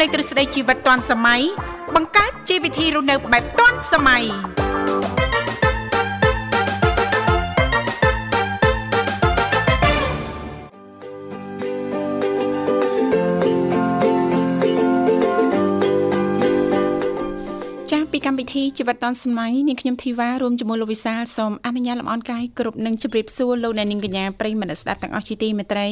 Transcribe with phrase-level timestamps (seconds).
[0.00, 1.42] លេងទ្រឹស្ដីជីវិតទាន់សម័យ
[1.94, 4.24] បង្កើតជីវវិធីរស់នៅបែបទាន់សម័យ
[17.92, 25.88] ចាស់ពីកម្មវិធីជីវិតឌុនសម័យនាងខ្ញុំធីវ៉ារួមជាមួយលោកវិសាលសូមអនុញ្ញាតលំអរកាយគ្រប់នឹងជម្រាបសួរលោកអ្នកនាងកញ្ញាប្រិយមិត្តស្ដាប់ទាំងអស់ជាទីមេត្រី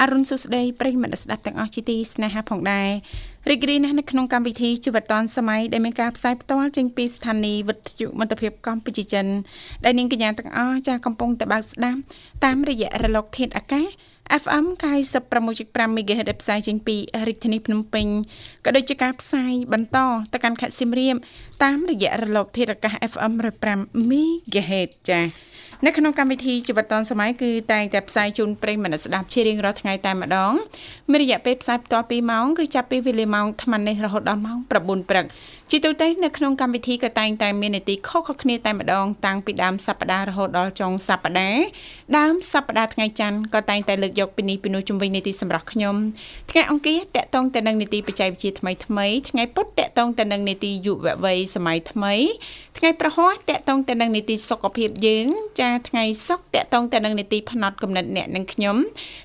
[0.00, 2.90] អរុនសុស្ដីប្រិយមិត្តស្ដាប់ទាំងអស់ជាទីស្នេហាផងដែរ
[3.50, 9.26] រីករាយណាស់នៅក្នុងកម្មវិធីជីវិតឌុនសម័យដែលមានការផ្សាយផ្ទាល់ចេញពីស្ថានីយ៍វិទ្យុមិត្តភាពកម្ពុជាចិន
[9.84, 11.98] ដែលនាងកញ្ញាទាំងអស់ចាស់កំពុងតបស្ដាប់
[12.44, 13.86] តាមរយៈរលកធាតុអាកាស
[14.42, 14.66] FM
[15.16, 18.06] 96.5 MHz ដែលផ្សាយចេញពីរាជធានីភ្នំពេញ
[18.64, 19.98] ក៏ដូចជាការផ្សាយបន្ត
[20.32, 21.14] ទៅកាន់ខេត្តសៀមរាប
[21.62, 23.32] តាមរយៈរលក ធាតុអាកាស FM
[23.70, 25.24] 105 MHz ចា៎
[25.84, 30.52] នៅក្នុងកម្មវិធីជីវិតឌុនសម័យគឺតែងតែផ្សាយជូនប្រិយមិត្តស្ដាប់ជារៀងរាល់ថ្ងៃតែម្ដង
[31.10, 35.24] មានរយៈពេលផ្សាយផ្ទាល់2ម៉ោងគឺចាប់ពីវេលាម៉ោង8:00នេះរហូតដល់ម៉ោង9:00ព្រឹក
[35.70, 41.64] ជាទូទៅនៅក្នុងកម្មវិធីក៏តែងតែមាននីតិខុសៗគ្នាតែម្ដងតាំងពីដើមសប្ដាហ៍រហូតដល់ចុងសប្ដាហ៍
[42.18, 45.96] ដើមសប្ដាហ៍ថ្ងៃច័ន្ទក៏តែងតែលើកយកពីនេះពីនោះជំវិញនីតិសម្រាប់ខ្ញុំ
[46.50, 52.14] ថ្ងៃអង្គារតកតងទៅនឹងនីតិបច្ចេកវិទ្យាថ្មីថ្មីថ្ងៃពុធតកតងទៅនឹងនីតិយុវវ័យសម័យថ្មី
[52.78, 55.26] ថ្ងៃប្រហ័សតកតងទៅនឹងនីតិសុខភាពយើង
[55.60, 58.76] ចាថ្ងៃសុក្រតកតងទៅនឹងនីតិផ្នែកកំណត់អ្នកនិងខ្ញុំ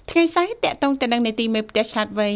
[0.10, 2.30] ថ្ងៃសៅរ៍តកតងទៅនឹងនីតិមេផ្ទះឆ្លាតវៃ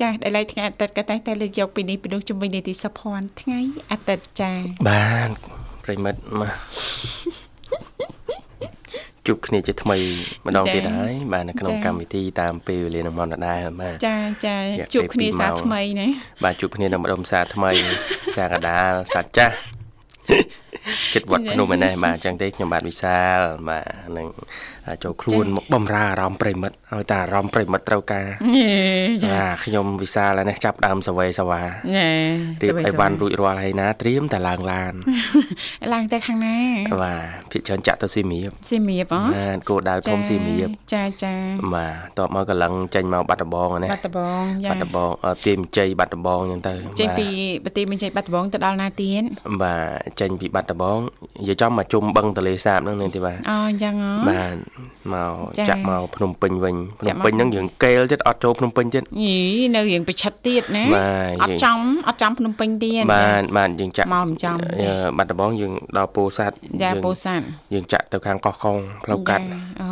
[0.00, 4.52] ចាដែលឡៃថ្ងៃអាទិត្យក៏តែងតែលើកយកពីនេះពីនោះជំវិញនីតិសុភ័ណ្ឌថ្ងៃអាទិត្យចា
[4.88, 5.30] បាទ
[5.84, 7.47] ប្រិមិត្តមក
[9.28, 9.98] ជួបគ្នាជាថ្មី
[10.46, 14.56] ម្ដងទៀតហើយបាទនៅក្នុងកម្មវិធីតាមពេលវេលានឹងមកដដែលបាទចាចា
[14.94, 16.06] ជួបគ្នាសាថ្មីណា
[16.44, 17.72] បាទជួបគ្នានៅម្ដុំសាថ្មី
[18.34, 19.56] សាកដាលសាចាស់
[21.14, 23.38] ចិត្តវត្តភ្នំឯនេះបាទអញ្ចឹងទេខ្ញុំបាទវិសាល
[23.68, 23.84] បាទ
[24.16, 24.26] នឹង
[25.04, 28.26] ចូលខ្លួនមកបំរើអារម្មណ៍ប្រិមិត្តឲ្យតែអារម្មណ៍ប្រិមិត្តត្រូវការ
[29.24, 31.62] ចាខ្ញុំវិសាលនេះចាប់ដើមសវ័យសវ៉ា
[32.62, 34.92] រៀបអីវ៉ាន់រួចរាល់ហើយណាត្រៀមតែឡើងឡាន
[35.92, 36.58] ឡើងទៅខាងណា
[37.02, 41.34] បាទភាគច្រើនចាក់ទៅសៀមរាបសៀមរាបអូបាទគោដៅធំសៀមរាបចាចា
[41.74, 41.86] បា
[42.18, 45.10] ទតបមកកលឹងចេញមកបាត់ដំបងណាបាត់ដំបងបាត់ដំបង
[45.46, 47.28] ទាមជ័យបាត់ដំបងអញ្ចឹងទៅចេញពី
[47.64, 49.22] ប្រទេសមានជ័យបាត់ដំបងទៅដល់ណាទៀត
[49.62, 50.98] បាទចេញពីបាត់ដំបង
[51.40, 54.56] និយាយចំមកជុំបឹងទលេសាបហ្នឹងនេះទេបាទអូអញ្ចឹងហ៎បាទ
[55.14, 55.32] មក
[55.68, 59.38] ចាក់មកភ្នំពេញវិញភ្នំពេញហ្នឹងយើងកេលទៀតអត់ចូលភ្នំពេញទៀតយី
[59.74, 60.84] នៅរៀងប្រឆិតទៀតណា
[61.42, 64.56] អត់ចំអត់ចំភ្នំពេញទៀតបាទបាទយើងចាក់មកមិនចំ
[65.18, 69.44] បាត់ដំបងយើងដល់ពោធិ៍សាត់យ៉ាពោធិ៍សាត់យើងចាក់ទៅខាងកោះកុងផ្លូវកាត់
[69.82, 69.88] អូ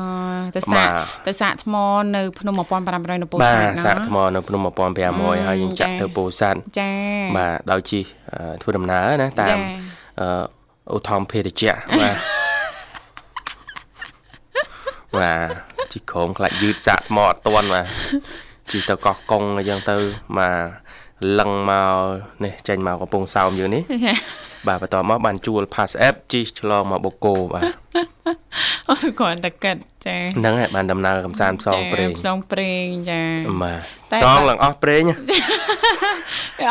[0.56, 0.88] ទៅសាក
[1.26, 1.74] ទៅសាកថ្ម
[2.16, 2.54] នៅភ្នំ
[2.86, 4.60] 1500នៅពោធិ៍សាត់ណាបាទសាកថ្មនៅភ្នំ
[5.04, 6.92] 1500ហើយយើងចាក់ទៅពោធិ៍សាត់ចា
[7.36, 8.04] បាទដោយជិះ
[8.62, 9.58] ធ្វើដំណើរណាតាម
[10.20, 10.28] អឺ
[10.90, 12.16] អូថមភេទជ្ជៈបាទ
[15.18, 15.50] បាទ
[15.92, 17.86] ជីក្រមខ្លាច់យឺតសាកថ្មអត់តន់បាទ
[18.70, 19.96] ជីទៅកោះកុងអញ្ចឹងទៅ
[20.38, 21.96] បាទលឹងមក
[22.44, 23.82] នេះចេញមកកំពង់សោមយើងនេះ
[24.68, 27.64] បាទបន្ទាប់មកបានជួល Pass App ជីឆ្លងមកបូកគោបាទ
[28.88, 33.22] អូគ្រាន់តែកាត់ចាហ្នឹងហើយបានដំណើរកំសាន្តផ្សងព្រេងផ្សងព្រេងចា
[33.62, 33.80] បាទ
[34.12, 35.02] ផ្សងឡើងអស់ព្រេង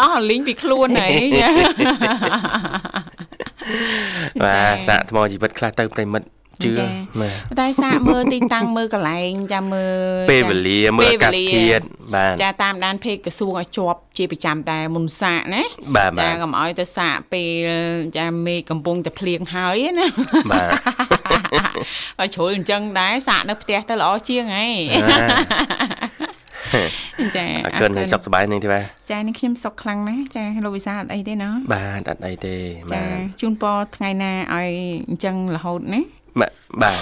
[0.01, 1.13] អស់លីងពីខ្លួនហើយ
[4.43, 6.25] បាទសាកថ្មជីវិតខ្លះទៅប្រិមិត្ត
[6.63, 6.69] ជឿ
[7.21, 11.83] បាទតែសាកមើលទីតាំងមើលកន្លែងចាំមើលពេលវេលាមើលអាកាសធាតុ
[12.15, 15.63] បាទចាតាមដានភេកក្រសួងឲ្យជាប់ជាប្រចាំតែមុនសាកណា
[16.21, 17.67] ចាកុំឲ្យទៅសាកពេល
[18.17, 20.07] ចាមេឃកំពុងតែភ្លៀងហើយណា
[20.51, 20.69] បាទ
[22.19, 24.67] ឲ្យជ្រុលអញ្ចឹងដែរសាកនៅផ្ទះទៅល្អជាងហី
[27.35, 32.55] ចាអរគុណហើយសុខសប្បាយនាងធីវ៉ាចានេះខ្ញុំសុខខ្លាំងណាស់ចាលោកវិសាអត់អីទេណាបាទអត់អីទេ
[32.93, 33.01] ចា
[33.41, 34.69] ជូនពរថ្ងៃណាឲ្យ
[35.09, 36.01] អញ្ចឹងរហូតណា
[36.40, 36.52] បាទ
[36.82, 36.98] បាទ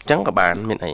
[0.00, 0.90] អញ្ចឹងក៏បានមានអី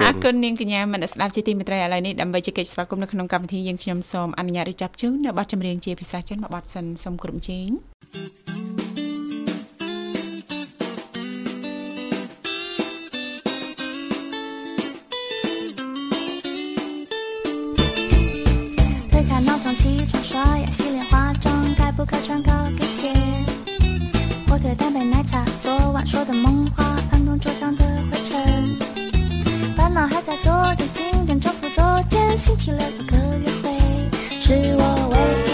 [0.00, 7.68] អរគុណនាងកញ្ញាមនស្ដាប់ជាទីមេត្រីឥឡូវនេះដើម្បីជែកស្វាគមន៍នៅក្នុងកម្មវិធីយើងខ្ញុំសូមអនុញ្ញាតឲ្យចាប់ជើងនៅបទចម្រៀងជាភាសាចិនមួយបទសិនសូមគ្រប់ជេង
[19.82, 20.32] 起床刷
[20.64, 22.80] 牙洗脸化妆，该不该穿高跟
[24.71, 28.77] 的单杯奶茶，昨晚说的梦话，办公桌上的灰尘。
[29.75, 33.69] 烦恼还在昨天，今天重复昨天，星期六有个约会，
[34.39, 35.50] 是我唯一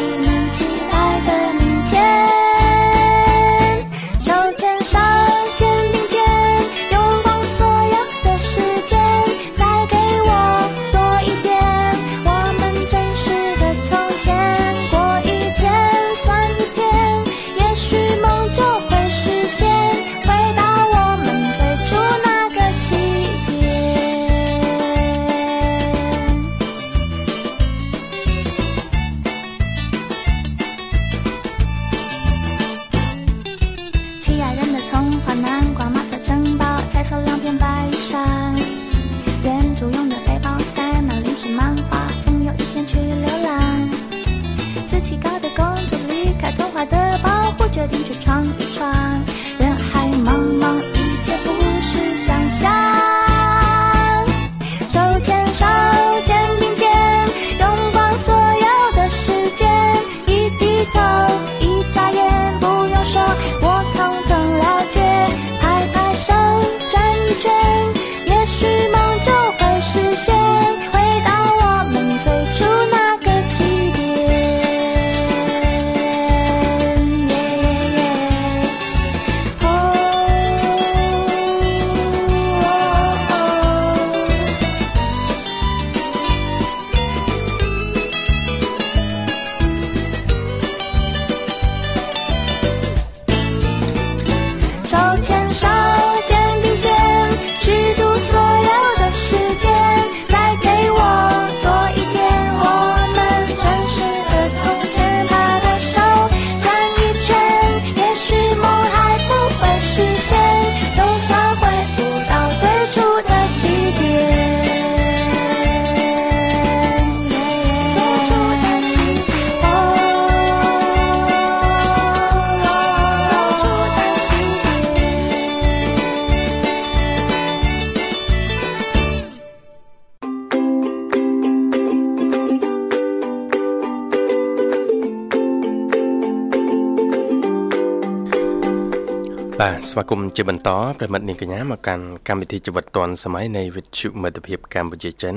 [139.97, 145.35] ស្វាគមន៍ជាបន្តប្រិមិត្តនាងកញ្ញាមកកាន់កម្មវិធីជីវិតឌွန်សម័យនៃវិទ្យុមិត្តភាពកម្ពុជាចិន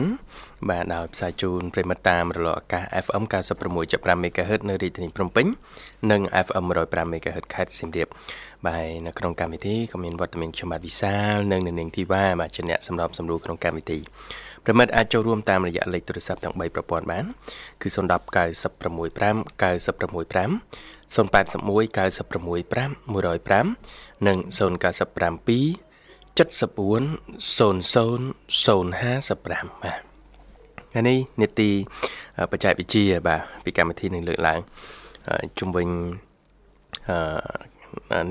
[0.69, 3.25] បាទដោយផ្សាយជូនប្រិមិត្តតាមរលកអាកាស FM
[3.73, 5.47] 96.5 MHz នៅរាជធានីភ្នំពេញ
[6.11, 8.09] និង FM 105 MHz ខេត្តសៀមរាប
[8.67, 13.99] បាទនៅក្នុងកម្មវិធីក៏មានវត្តមានខ្ញុំបាទវិសាលនិងនាងធីវ៉ាបាទជាអ្នកសម្របសម្រួលក្នុងកម្មវិធី
[14.65, 17.25] ប្រិមិត្តអាចចូលរួមតាមរយៈលេខទូរស័ព្ទទាំង3ប្រព័ន្ធបាន
[17.83, 18.01] គឺ010 965
[19.61, 24.59] 965 081 965 105 និង097
[26.37, 26.41] 74
[27.57, 27.77] 00
[29.27, 30.01] 055បាទ
[30.93, 31.71] ថ្ងៃនេះនេតិ
[32.53, 34.61] បច្ចេកវិទ្យាបាទពីកម្មវិធីនឹងលើកឡើង
[35.59, 35.89] ជំវិញ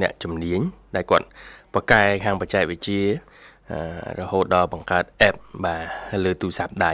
[0.02, 0.60] អ្នកជំនាញ
[0.96, 1.28] ដែលគាត់
[1.74, 3.02] បកកែខាងបច្ចេកវិទ្យា
[4.20, 5.36] រហូតដល់បង្កើត app
[5.66, 5.84] បាទ
[6.26, 6.92] លើទូរស័ព្ទដៃ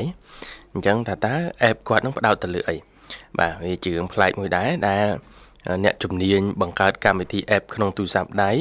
[0.74, 1.34] អញ្ចឹងថាតើ
[1.70, 2.76] app គាត់នឹងផ្ដោតទៅលើអី
[3.40, 5.06] បាទវាជារឿងប្លែកមួយដែរដែល
[5.84, 8.52] អ្នកជំនាញបង្កើតកម្មវិធី app ក្នុងទូរស័ព្ទដៃ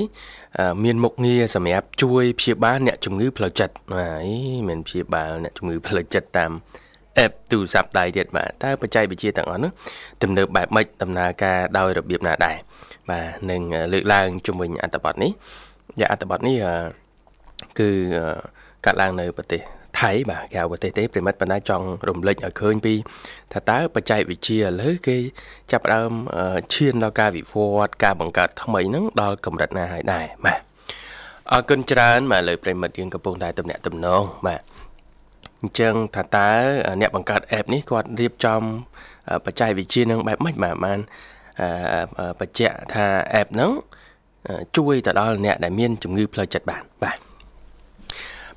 [0.85, 4.35] មានមុខងារសម្រាប់ជួយព្យាបាលអ្នកជំងឺផ្លូវចិត្តបាទអី
[4.69, 6.53] មិនព្យាបាលអ្នកជំងឺផ្លូវចិត្តតាម
[7.25, 9.71] app ទូរស័ព្ទដៃទៀតបាទតើបច្ចេកវិទ្យាទាំងអស់នោះ
[10.23, 12.57] ទំនើបបែបម៉េចដំណើរការដោយរបៀបណាដែរ
[13.11, 13.63] បាទនឹង
[13.93, 15.33] លើកឡើងជំវិញអត្ថបទនេះ
[16.01, 16.57] យ៉ាអត្ថបទនេះ
[17.79, 17.89] គឺ
[18.85, 19.63] កាត់ឡើងនៅប្រទេស
[20.01, 22.95] ថៃបាទគេហៅប្រទេសទេប្រិមិត្តប៉ុន្តែចង់រំលឹកឲ្យឃើញពី
[23.53, 25.17] ថាតើបច្ចេកវិទ្យាឥឡូវគេ
[25.73, 26.11] ចាប់ផ្ដើម
[26.75, 27.55] ឈានដល់ការវិវ
[27.87, 30.61] ត្តការបង្កើតថ្មីហ្នឹងដល់កម្រិតណាហើយដែរបាទ
[31.53, 34.61] អរគុណច្រើនបាទលើប្រិមិត្តយើងកំពុងតែតំណាក់តំណងបាទ
[35.61, 36.51] អញ្ចឹងថាតើ
[37.01, 38.63] អ្នកបង្កើត app នេះគាត់រៀបចំ
[39.45, 40.99] បច្ចេកវិទ្យានឹងបែបម៉េចបាទបាន
[42.41, 43.05] បញ្ជាក់ថា
[43.41, 43.71] app ហ្នឹង
[44.77, 47.19] ជួយទៅដល់អ្នកដែលមានជំងឺផ្លូវចិត្តបានបាទ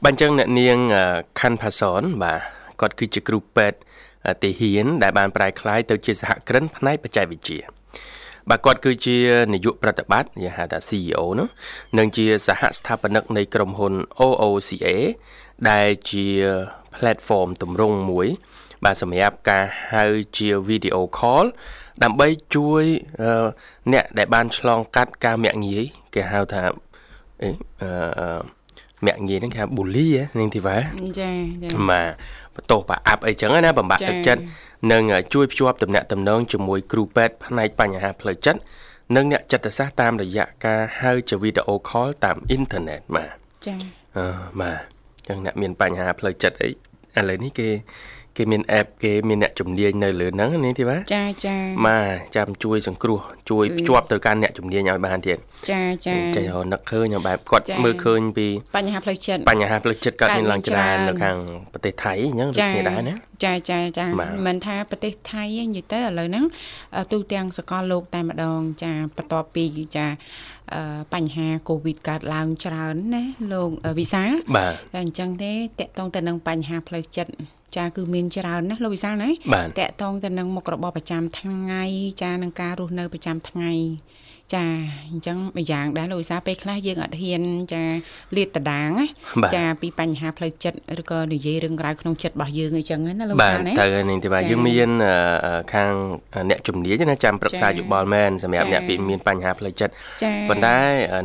[0.05, 0.77] បាទអញ្ចឹងអ្នកនាង
[1.39, 2.39] ខាន់ផាសនបាទ
[2.81, 3.77] គាត់គឺជាគ្រូពេទ្យ
[4.43, 7.59] ទីហ៊ាន ដែលបានប្រែក្លាយទៅជាសហគ្រិនផ្នែកបច្ចេកវិទ្យា
[8.49, 9.17] បាទគាត់គឺជា
[9.53, 11.47] នាយកប្រតិបត្តិយើងហៅថា CEO នោះ
[11.97, 14.85] និងជាសហស្ថាបនិកនៃក្រុមហ៊ុន OOCA
[15.69, 16.27] ដែលជា
[16.95, 18.27] platform ទម្រង់មួយ
[18.85, 19.63] បាទសម្រាប់ការ
[19.93, 20.03] ហៅ
[20.37, 21.45] ជា video call
[22.03, 22.83] ដើម្បីជួយ
[23.93, 26.63] អ្នកដែលបានឆ្លងកាត់ការមាក់ងាយគេហៅថា
[27.41, 28.56] អឺ
[29.05, 30.07] មាក់ងាយហ្នឹងគេហៅប៊ូលី
[30.39, 30.77] នាងធីវ៉ា
[31.19, 31.31] ចា
[31.63, 32.11] ចាបាទ
[32.55, 34.41] បន្ទោសបាអាប់អីចឹងណាបំបត្តិទឹកចិត្ត
[34.91, 38.59] និងជួយភ្ជាប់ទំនាក់ទំនងជាមួយគ្រូពេទ្យផ្នែកបញ្ហាផ្លូវចិត្ត
[39.15, 43.31] និងអ្នកចិត្តសាស្ត្រតាមរយៈការហៅជាវីដេអូខលតាមអ៊ីនធឺណិតបាទ
[43.67, 43.75] ចា
[44.17, 44.25] អឺ
[44.61, 44.79] បាទ
[45.27, 46.73] ចឹងអ្នកមានបញ្ហាផ្លូវចិត្តអីឥ
[47.29, 47.69] ឡូវនេះគេ
[48.37, 55.37] គេមាន app គេមានអ្នកជំនាញនៅលើហ្នឹងនេះទេបាទចាចាបាទចាំជួយសង្គ្រោះជួយភ្ជាប់ទៅកាន់អ្នកជំនាញឲ្យបានទៀត
[55.71, 61.37] ចាចាចេះនឹកឃើញបែបគាត់មើលឃើញពីបញ្ហាផ្លូវចិត្តបញ្ហាផ្លូវចិត្តគាត់មានឡើងច្រើននៅខាង
[61.73, 64.05] ប្រទេសថៃអញ្ចឹងដូចគ្នាដែរណាចាចាចា
[64.47, 66.45] មិនថាប្រទេសថៃនិយាយទៅឥឡូវហ្នឹង
[67.11, 69.65] ទូទាំងសកលលោកតែម្ដង ចាបន្ទាប់ពី
[69.97, 70.07] ចា
[71.13, 74.23] បញ្ហាកូវីដកើតឡើងច្រើនណាលោកវិសា
[74.93, 77.31] តែអញ្ចឹងទេតកតងទៅនឹងបញ្ហាផ្លូវចិត្ត
[77.75, 79.29] ចាគឺមានច្រើនណាស់លោកវិសាលណា
[79.79, 81.83] តកតងទៅនឹងមុខរបរប្រចាំថ្ងៃ
[82.23, 83.71] ចានឹងការរស់នៅប្រចាំថ្ងៃ
[84.55, 84.65] ចា
[85.11, 87.41] អញ្ចឹងម្យ៉ាងដែរលោកវិសាពេលខ្លះយើងអត់ហ៊ាន
[87.73, 87.83] ចា
[88.37, 88.91] លាតតដាង
[89.55, 94.89] ចាពីបញ្ហាផ្លូវចិត្តឬក៏និយាយរឿងរ៉ាវក្នុងចិត្តរបស់យើងអញ្ចឹងណាលោកវិសាណាបាទទៅនេះទេបាទយើងមាន
[95.73, 95.91] ខាង
[96.49, 99.93] អ្នកជំនាញណាចាំប្រឹក្សាយោបល់មែនសម្រាប់អ្នកពីមានបញ្ហាផ្លូវចិត្ត
[100.49, 100.75] ប៉ុន្តែ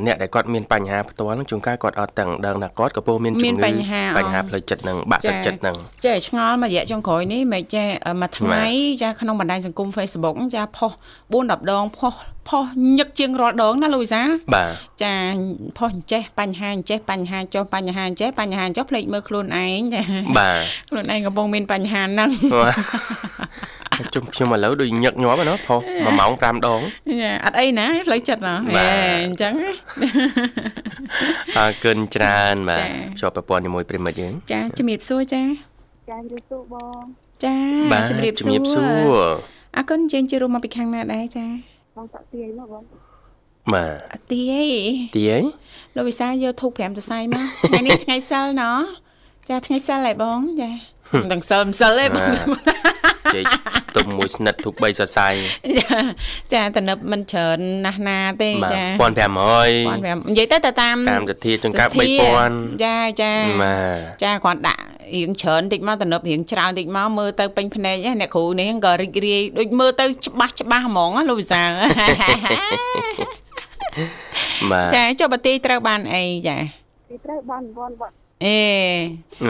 [0.07, 5.77] អ្នកដែលគាត់មានបញ្ហាផ្ទាល់នឹងជួនកាលគាត់អត់ទាំងដឹងថាគាត់ក៏ពោមានជំងឺបញ្ហាផ្លូវចិត្តនឹងបាក់ទឹកចិត្តនឹង
[6.07, 7.87] ចេះឆ្ងល់មួយរយៈចុងក្រោយនេះមិនចេះ
[8.21, 8.65] មួយថ្ងៃ
[9.03, 10.93] ចាក្នុងបណ្ដាញសង្គម Facebook ចាផុស
[11.33, 12.15] 4 10ដងផុស
[12.49, 12.65] ផុស
[12.99, 14.23] ញឹកជាងរាល់ដងណាលោកវិសា
[14.55, 14.73] បាទ
[15.03, 15.15] ចា
[15.79, 20.03] ផុសអញ្ចេះបញ្ហាអញ្ចេះបញ្ហាចុះបញ្ហាអញ្ចេះបញ្ហាចុះភ្លេចមើលខ្លួនឯងចា
[20.39, 22.31] បាទខ្លួនឯងកំពុងមានបញ្ហាហ្នឹង
[24.15, 26.81] ជុំខ្ញុំឥឡូវដូចញឹកញាប់ណាផុស1ម៉ោង5ដង
[27.23, 28.55] ចាអត់អីណាផ្លូវចិត្តណា
[29.27, 29.55] អញ្ចឹង
[31.59, 32.85] អរគុណច្រើនបាទ
[33.21, 35.43] ជាប់ប្រព័ន្ធជាមួយប្រិមិត្តយើងចាជំរាបសួរចា
[36.11, 37.03] ចាជំរាបសួរបង
[37.45, 37.57] ចា
[38.09, 38.35] ជំរាប
[38.75, 41.47] សួរអរគុណជើងជារួមមកពីខាងណាដែរចា
[41.97, 42.85] បងតាក់ទាយមកបង
[43.73, 44.69] បាទទាយ
[45.17, 45.43] ទាយ
[45.97, 48.79] លោកវិសាយកធូប5សរសៃមកថ្ងៃនេះថ្ងៃសិលណោះ
[49.49, 50.71] ចាថ្ងៃសិលហើយបងចា
[51.15, 52.27] មិនដឹងសិលមិនសិលទេបង
[53.35, 53.45] ជែក
[53.97, 55.29] ទុំមួយស្និតធូប3សរសៃ
[56.53, 61.85] ចាតនិបមិនច្រើនណាស់ណាទេចា1500 1500និយាយទៅទៅតាមតាមសធាចង្កា
[62.35, 63.33] 3000ចាចា
[64.25, 64.83] ចាគ្រាន់ដាក់
[65.15, 71.63] រៀងច្រើនតិចមកតំណប់រៀងច្រើនតិចមកមើលទៅពេញភ្នែកអ្នកគ្រូនេះក៏រីករាយដូចមើលទៅច្បាស់ច្បាស់ហ្មងលោកវិសា
[74.71, 76.57] បាទចាចុះបទីត្រូវបានអីចា
[77.11, 78.59] ទីត្រូវបានវ៉ាន់វ៉ាន់ អេ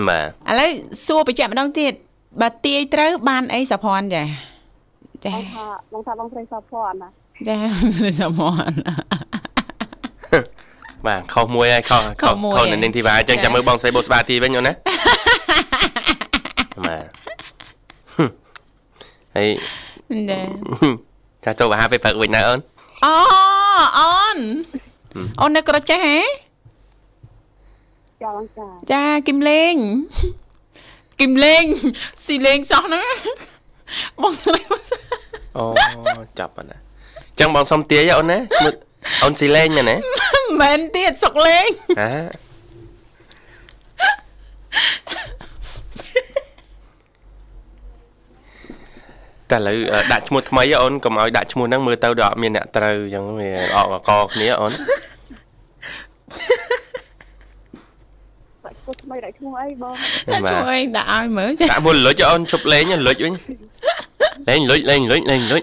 [0.08, 0.70] បាទឥឡូវ
[1.06, 1.92] សួរបញ្ជាក់ម្ដងទៀត
[2.40, 4.24] បើទាយត្រូវបានអីសុភ័ណ្ឌចា
[5.24, 5.34] ចា
[5.92, 7.08] បងថាបងស្រីសុភ័ណ្ឌណា
[7.48, 7.56] ចា
[7.96, 8.78] ស្រីសុភ័ណ្ឌ
[11.06, 14.72] បាទខុសមួយហើយខុសខុសមួយខុសនៅនឹងធីវ៉ាអញ្ចឹងចា៎ចាំមើលបងស្រីបុស្បាទីវិញអូនណា
[16.86, 17.04] បាទ
[19.36, 19.48] ហើយ
[20.30, 20.40] ចា
[21.44, 22.58] ចាចូលបហាពេលព្រឹកវិញណាអូន
[23.04, 23.14] អូ
[23.98, 24.38] អូន
[25.40, 26.16] អូននៅក្រចេះហ៎
[28.22, 29.74] ចាបងចាចាគឹមលេង
[31.20, 31.64] គឹមលេង
[32.24, 33.14] ស៊ីលេងសោះហ្នឹង
[34.22, 34.98] បងស្រីបងស្រី
[35.56, 35.64] អូ
[36.38, 38.74] ចាប់បាត់ណាអញ្ចឹងបងសុំទាយអូនណាមើល
[39.24, 41.68] អូនស៊ីលេងមែនណាមិនមែនទៀតសុកលេង
[42.00, 42.10] អា
[49.52, 54.72] តែឥឡូវអឺដាក់ឈ្មោះថ្មីអូនកុំឲ្យដាក់ឈ្មោះហ្នឹងមើលទៅដល់អត់មានអ្នកត្រូវអញ្ចឹងវាអកអកគ្នាអូន
[58.64, 59.94] បាច់ឈ្មោះថ្មីដាក់ឈ្មោះ អីបង
[60.32, 63.34] តែជួយអីដាក់ឲ្យមើលចាដាក់មួយលុចអូនជប់លេងលុចវិញ
[64.48, 65.62] លេងលុចលេងលុចលេងលុច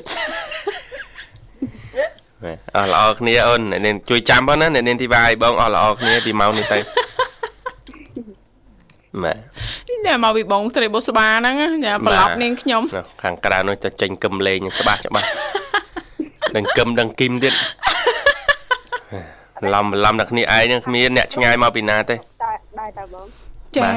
[2.75, 6.79] អស់ល្អគ្នាអូនអ្នកនាងជួយចាំផងណាអ្នកនាងធីវ៉ាឲ្យបងអស់ល្អគ្នាពីម៉ោងនេះទៅ
[9.23, 9.33] ម៉ែ
[10.07, 15.27] តែមកពីបងស្រីបុស្បាហ្នឹងចាប្រឡប់នាងខ្ញុំនោះខាងក្រៅនោះទៅចេញគឹមលេងច្បាស់ច្បាស់
[16.55, 17.53] ដឹងគឹមដឹងគីមទៀត
[19.73, 23.89] ឡំឡំដល់គ្នាឯងហ្នឹងគ្មានអ្នកឆ្ងាយមកពីណាទេតែដែរតែបង ចា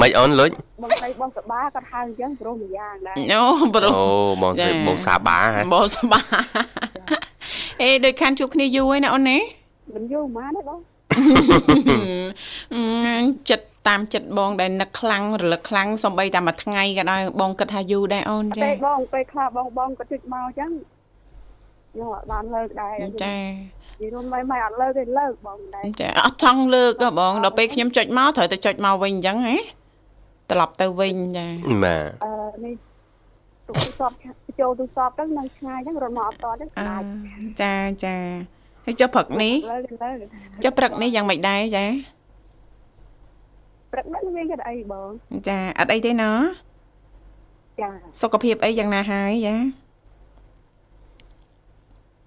[0.00, 0.50] មិនអូនលុច
[0.82, 3.42] បងស្រីបងសបាគាត់ហៅអញ្ចឹងព្រោះមួយយ៉ាងដែរអូ
[3.74, 4.06] ប្រុសអូ
[4.42, 6.20] បងស្រីចាបងសាបាហ៎បងសបា
[7.82, 9.38] អេដូចខានជួបគ្នាយូរហើយណាអូនណា
[9.94, 10.78] មិនយូរប៉ុន្មានទេបង
[12.74, 20.70] អឺចិត្តតាមចិត្តបងដែលនឹកខ្លាំងរលឹកខ្លាំងសំបីតែមួយថ្ងៃក៏ដោយបងគិតថាយូរដែរអូនចាពេលបងពេលខ្លះបងបងក៏ជិះមកអញ្ចឹង
[21.92, 22.94] ខ្ញុំអត់បានលើកដែរ
[23.24, 23.36] ចា
[24.00, 29.56] និយាយរួមមិនមិនអត់លើកទេលើកបងដែរចាអត់ចង់លើកហ៎បងដល់ពេលខ្ញុំចុចមកត្រូវតែចុចមកវិញអញ្ចឹងហ៎
[30.50, 31.46] ត្រឡប់ទៅវិញចា
[31.84, 32.32] បាទអឺ
[32.64, 32.74] នេះ
[33.66, 34.16] ទូរស័ព្ទ
[34.60, 37.74] ចូលទូរស័ព្ទទៅនៅឆ្ងាយអញ្ចឹងរត់មកអត់តទេអឺស្ដាយចា
[38.04, 38.16] ចា
[38.84, 41.86] ហើយចុះព្រឹកនេះលើកលើកចុះព្រឹកនេះយ៉ាងម៉េចដែរចា
[43.92, 45.08] ព្រឹកនេះមានគេអីបង
[45.48, 46.38] ចាអត់អីទេណោះ
[47.80, 47.88] ចា
[48.20, 49.56] សុខភាពអីយ៉ាងណាហើយចា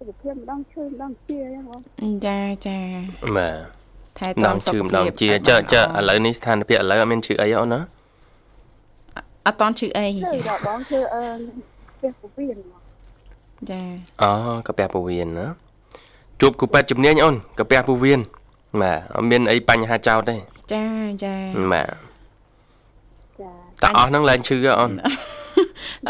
[0.02, 2.78] សុខភាពម្ដងឈឺម្ដងជាអញ្ចឹងបងចាចា
[3.36, 3.58] បាទ
[4.20, 7.80] ថែម្ដទាំងសុខជឿភាពម្ដងជាឲ្យចើបានចើល្អឥឡូវនេះស្ថានភាពឥឡូវអត់មានជឿអីអូនណា
[9.48, 11.24] អត់តន់ឈឺអីឈឺចាដល់បងឈឺអឺ
[11.90, 12.82] ផ្ទះពវៀនមក
[13.70, 13.82] ចា
[14.22, 14.32] អូ
[14.68, 15.48] កាពះពោះវៀនណា
[16.42, 18.22] ជួបគូពេទ្យជំនាញអូនកាពះពោះវៀន
[18.82, 20.36] បាទអត់មានអីបញ្ហាចោតទេ
[20.74, 20.84] ចា
[21.24, 21.36] ចា
[21.74, 21.90] បាទ
[23.40, 24.92] ចាតែអស់ហ្នឹងឡើងឈឺហ៎អូន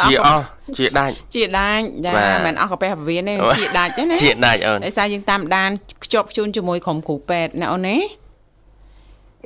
[0.03, 0.45] ជាអស់
[0.77, 5.69] ជាដាច់ជាដាច់ចាបាទមិនអស់កាពះពវៀនទេអូជាដាច់ទេណាជាដាច់អូនដោយសារយើងតាមដាន
[6.03, 7.97] ខ្ជាប់ខ្ជួនជាមួយក្រុមគ្រូពេទ្យណាអូនណា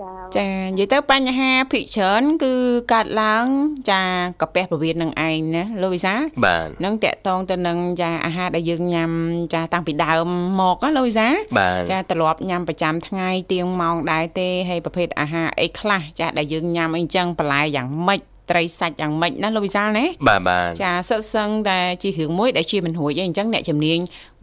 [0.02, 2.54] ចាចានិយាយទៅបញ្ហាភិកច្រើនគឺ
[2.94, 3.46] កើតឡើង
[3.92, 4.02] ចា
[4.42, 9.12] កាពះពវៀននឹងឯងណាលោកវិសាលបាទនឹងតកតងទៅនឹងចាអាហារដែលយើងញ៉ាំ
[9.54, 10.28] ចាតាំងពីដើម
[10.62, 24.00] មកណាលោកវិសាលបាទចាទ្រលាប់ញ៉ាំប្រចាំថ្ងៃទៀងម៉ោងដែរទេហើយប្រភេទអាហារអីខ្លះចាដែលយើងញ៉ាំអីចឹងបន្លែយ៉ាងម៉េច ត្រីសាច់យ៉ាងម៉េចណាលោកវិសាលណាបាទបាទចាសិតសឹងតែជារឿងមួយដែលជាមិនរួចអីអញ្ចឹងអ្នកជំនាញ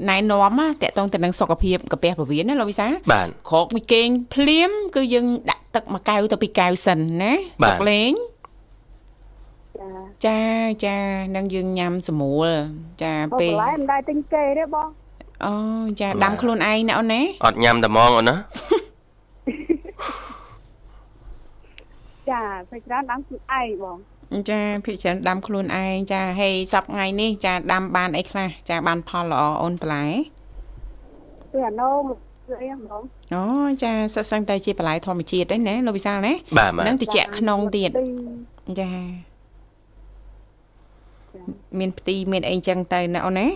[0.08, 7.32] ណែនាំណាតកតងទៅនឹងសុខភាពកាពះពវៀនណាលោកវិសាលបាទក្រោកមួយគេងភ្លាម គឺយើងដាក់ទឹកមួយកែវទៅពីរកែវសិនណា
[7.62, 8.12] បាទសុកលេង
[9.78, 9.90] ចា
[10.26, 10.38] ចា
[10.84, 10.98] ចា
[11.36, 12.48] នឹងយើងញ៉ាំស្រួល
[13.02, 14.88] ចាបងពេលបន្លែមិនដែរទិញគេទេបង
[15.44, 15.52] អូ
[16.00, 18.36] ចាបាទដាំខ្លួនឯងណាអូនណាអត់ញ៉ាំតែហ្មងអូនណា
[22.30, 23.98] ចាពេលច្រើនដាំខ្លួនឯងបង
[24.50, 30.04] ចាភិកច្រើនដាំខ្លួនឯងចាហើយសប្ថ្ងៃនេះ ចាដាំបានអីខ្លះចាបានផលល្អអូនបន្លែ
[31.52, 32.02] ពេលអាណង
[32.46, 33.02] គឺអីហ្មង
[33.34, 33.44] អូ
[33.82, 37.90] ចាសិតសឹងតែជាបន្លែធម្មជាតិទេណាលោកវិសាលណាបាទបាទនឹងតិចក្នុងទៀត
[38.68, 38.92] ទីចា
[41.78, 43.48] មានផ្ទីមានអីចឹងទៅណាអូនណា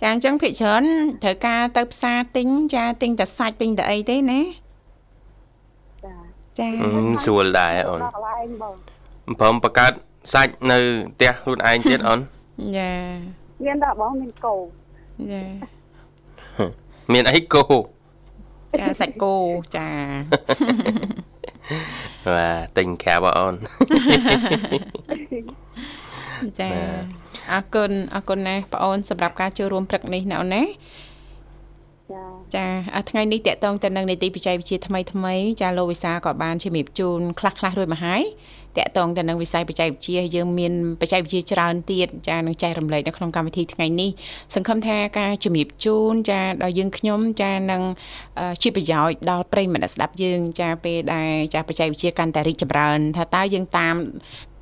[0.00, 0.82] ចាអញ្ចឹងភិកច្រើន
[1.22, 4.40] ត្រូវការទៅផ្សារទិញចាទិញតែសាច់ទិញតែអីទេណា
[6.60, 6.90] ចាចាអឺ
[7.24, 8.74] ស្រួលដែរអូនដល់កន្លែងបង
[9.40, 9.92] ព្រមបង្កើត
[10.32, 10.78] សាច់នៅ
[11.14, 12.20] ផ្ទះខ្លួនឯងទៀតអូន
[12.76, 12.92] ចា
[13.64, 14.54] មានតែបងមានកោ
[15.32, 15.44] ចា
[17.12, 17.62] មានអីគោ
[18.78, 19.34] ចាសាច់គោ
[19.76, 19.88] ចា
[22.34, 23.54] បាទទិញក្រាបអូន
[26.60, 27.20] ចាបាទ
[27.52, 30.62] អរគុណអរគុណណាស់បងអូនសម្រាប់ការចូលរួមព្រឹកនេះណាអូនណា
[32.56, 32.66] ចាចា
[32.96, 38.22] អាថ្ងៃនេះតកតងទៅនឹងនីតិបច្ចេកវិទ្យាថ្មីថ្មីចាលោកវិសាក៏បានជំរាបជូនខ្លះខ្លះៗរួចមកហើយ
[38.78, 44.10] តកតងទៅនឹងវិស័យបច្ចេកវិទ្យាយើងមានបច្ចេកវិទ្យាច្រើនទៀតចានឹងចែករំលែកនៅក្នុងកម្មវិធីថ្ងៃនេះ
[44.54, 47.82] សង្ឃឹមថាការជំរាបជូនចាដល់យើងខ្ញុំចានឹង
[48.38, 53.94] អឺជាប្រយោជន៍ដល់ប្រិយមិត្តអ្នកស្ដាប់យើងចាពេលដែលចាបច្ចេកវិទ្យាកាន់តែរីកចម្រើន ថាតើយើងតាម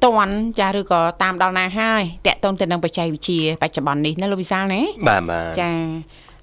[0.05, 5.71] តន់ចាឬក៏តាមដល់ណាហើយតកតងទៅនឹងបច្ចេកវិទ្យាបច្ចុប្បន្ននេះណាលោកវិសាលណាបាទបាទចា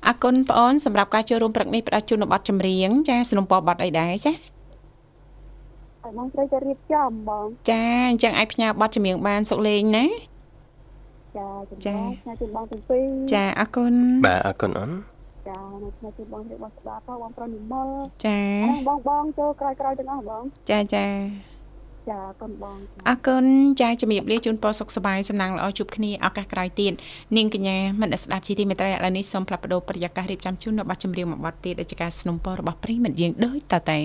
[0.07, 4.33] អរគុណបងអូនសម្រាប់ការចូលរួមព្រឹកនេះផ្ដល់ជូននៅប័ណ្ណចម្រៀងចាสนុំពរប័ណ្ណអីដែរចា
[6.01, 10.05] ហើយបងត្រូវតែរៀបចំបងចាអញ្ចឹងអាចផ្ញើប័ណ្ណចម្រៀងបានសុកលេងណា
[11.37, 13.93] ចាជំចាបងផ្សាយជូនបងទាំងពីរចាអរគុណ
[14.25, 14.91] បាទអរគុណអូន
[15.49, 17.87] ចានៅផ្សាយជូនបងរៀបបងស្ដាប់ផងបងប្រុសនិមល
[18.25, 21.05] ចាហើយបងបងចូលក្រោយក្រោយទាំងអស់បងចាចា
[22.10, 23.44] ចាអរគុណបងចា អរគុណ
[23.80, 26.92] ចាជំរាបលាជូនពរសុខសប្បាយសំណាងល្អជួបគ្នាឱកាសក្រោយទៀត
[27.36, 34.00] នាងកញ្ញាមិនស្ដាប់ជីទីមេត្រីឥឡូវនេះសូមផ្លាប់បដោប្រយាកររៀបចំជូននៅប័ណ្ណចម្រៀងមួយប័ណ្ណទៀតដែលជាការสนับสนุนរបស់ប្រិយមិត្តយើងដូចតទៅ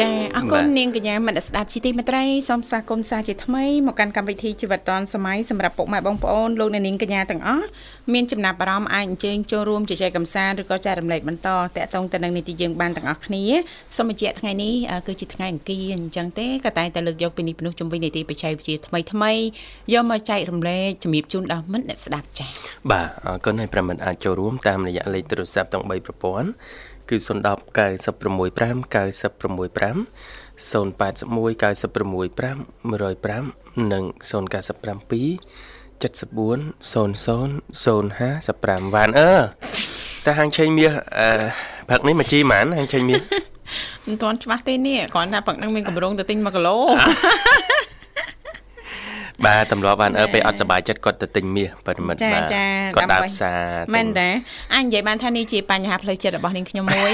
[0.00, 7.66] ចាអរគុណនាងកញ្ញាមិនស្ដាប់ជីទីមេត្រីសូមស្វាគមន៍សាជាថ្មីមកកាន់កម្មវិធីជីវិតឌွန်សម័យសម្រាប់ពុកម៉ែបងប្អូនលោកអ្នកនាងកញ្ញាទាំងអស់
[8.12, 13.44] មានចំណាប់អារម្មណ៍អាចអញ្ជើញចូលរួមជជែកកម្សាន្តឬក៏ចែករំលែកបន្តតាក់ទងទៅនឹងនីតិយើងបានទាំងអស់គ្នា
[13.96, 19.32] សូមបញ្ជាក់ថ្ងៃនេះអឺគឺជាថ្ងៃអង្គារអញ្ចឹងទេក៏តែងតែលើកយកពីនេះពីនោះជំវិញនីតិបច្ចេកវិទ្យាថ្មីថ្មី
[19.92, 22.50] យកមកចែករំលែកជំរាបជូនដល់មិត្តអ្នកស្ដាប់ចា៎
[22.90, 26.48] បាទអរគុណហើយប្រិមត្តអាចចូលរួមតាមរយៈលេខទូរស័ព្ទទាំង3ប្រព័ន្ធ
[27.10, 27.28] គឺ010
[27.78, 30.06] 965 965
[30.70, 31.24] 081
[31.60, 34.30] 965 105និង097
[36.00, 37.10] 74 00
[37.84, 39.32] 055វ៉ានអឺ
[40.24, 41.28] តែហាងឆេងមាសអឺ
[41.90, 43.20] ផឹកនេះមកជីហ្មងហាងឆេងមាស
[44.06, 46.76] មិនទាន់ច្បាស់ទេនេះគ្រាន់តែផឹកនឹងមានកម្រងទៅទិញ1គីឡូ
[49.46, 52.66] បាទទម្លាប់បានអើពេលអត់សប្បាយចិត្តគាត់ទៅទិញមាសប្រិមិត្តចាបាទចា
[52.96, 54.28] គាត់ដើរដើម្បីផ្សារទិញមែនតា
[54.74, 57.12] អញនិយាយបានថានេះជាបញ្ហាផ្លូវចិត្តរបស់នាងខ្ញុំមួយ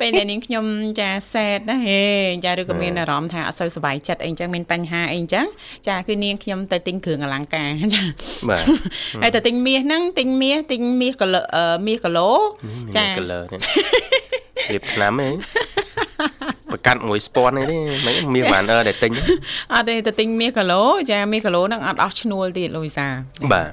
[0.00, 0.64] ពេលដែលនាងខ្ញុំ
[1.00, 2.02] ចាសែតណាហេ
[2.44, 5.46] ចាឬក៏មានអារម្មណ៍ថាអត់សូវសប្បាយចិត្តអីចឹងមានបញ្ហាអីចឹង
[5.88, 8.02] ចាគឺនាងខ្ញុំទៅទិញគ្រឿងអលង្ការចា
[8.48, 8.64] បាទ
[9.22, 12.30] ហើយទៅទិញមាសហ្នឹងទិញមាសទិញមាសគីឡូអឺមាសគីឡូ
[12.96, 13.60] ចាកលឺនេះ
[14.72, 15.28] រៀបឆ្នាំហ៎
[16.70, 19.10] ប្រកាត់មួយស្ពាន់នេះទេមិនមាសបានអើដែលទិញ
[19.74, 23.06] អត់ទេទៅទិញមាសគីឡូចាមាសគីឡូហ្នឹងអត់អស់ឈ្នួលទៀតលោកវិសា
[23.52, 23.68] បាទ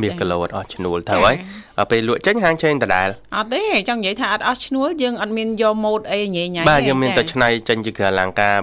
[0.00, 1.38] មាសគីឡូអត់អស់ឈ្នួលចាទៅហើយដល់
[1.90, 8.56] ពេលលក់ចេញហាងឆេងដដែលអត់ទេចង់និយាយថាអត់អស់ឈ្នួលយើងអត់មានយកម៉ូតអីញ៉ៃញ៉ៃបាទទេយើងមានចាតែឆ្នៃចេញជាគ្រឿងអលង្ការ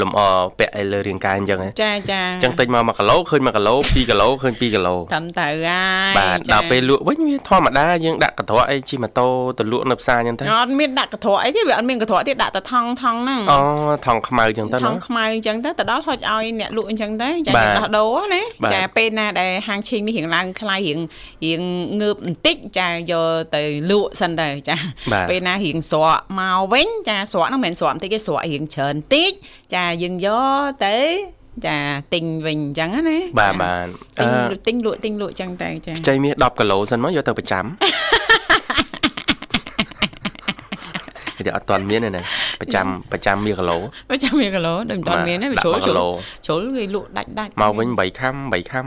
[0.00, 0.20] លម្អ
[0.58, 9.26] ពាក់ឲ្យលើរាងកាយអញ្ចឹងហ៎ចាចាអញ្ចឹងទិញមក1គីឡូឃើញ1គីឡូ2គីឡូឃើញ2គីឡូត្រឹមត្រូវហើយបាទចាដល់ពេលលក់វិញវាធម្មតាយើងដាក់កន្ត្រកអីជិះម៉ូតូ
[9.58, 13.58] ទៅលក់នៅផ្សារអញ្ចឹងទៅអត់មានដាក់កន្ត្រកអីទេវាអត់មានកន្ត្រកទៀតដាក់តែថងថងហ្នឹងអូ
[14.06, 21.00] ថងខ្មៅអញ្ចឹងទៅថណាងខ្មៅអញ្ចឹងទៅទៅដល់ហុចឲ្យអ្នកលក់អញ្ចឹងទៅចាបាទដោះដូរណាបាទចាពេលណាដែលហាងឈេងនេះរៀងឡើងថ្លៃរៀង
[21.44, 21.62] រៀង
[22.00, 24.76] ងើបបន្តិចចាយកទៅលក់សិនទៅចា
[25.12, 29.30] បាទពេលណារៀងស្រក់មកវិញចាស្រក់ហ្នឹងមិនមែនស្រក់បន្តិចទេស្រក់រៀងច្រើនបន្តិច
[29.74, 30.96] ចាយើងយកទៅ
[31.66, 31.76] ចា
[32.14, 33.86] ទិញវិញអញ្ចឹងណាបាទចាបាទ
[34.18, 37.64] ទិអញឺទិញលក់ទិញលក់អញ្ចឹងទៅចាខ្ចីមាស10គីឡូសិនមកយកទៅប្រចាំ
[41.46, 42.22] វាអត់ទាន់មានទេណា
[42.60, 43.76] ប្រចាំប្រចាំមាសគីឡូ
[44.10, 46.06] បើចាំមានគីឡូដូចមិនទាន់មានទេវាជ្រុលដាក់ជ្រុលគីឡូ
[46.46, 48.84] ជ្រុលគេលក់ដាច់ដាច់មកវិញ3ខាំ3ខាំ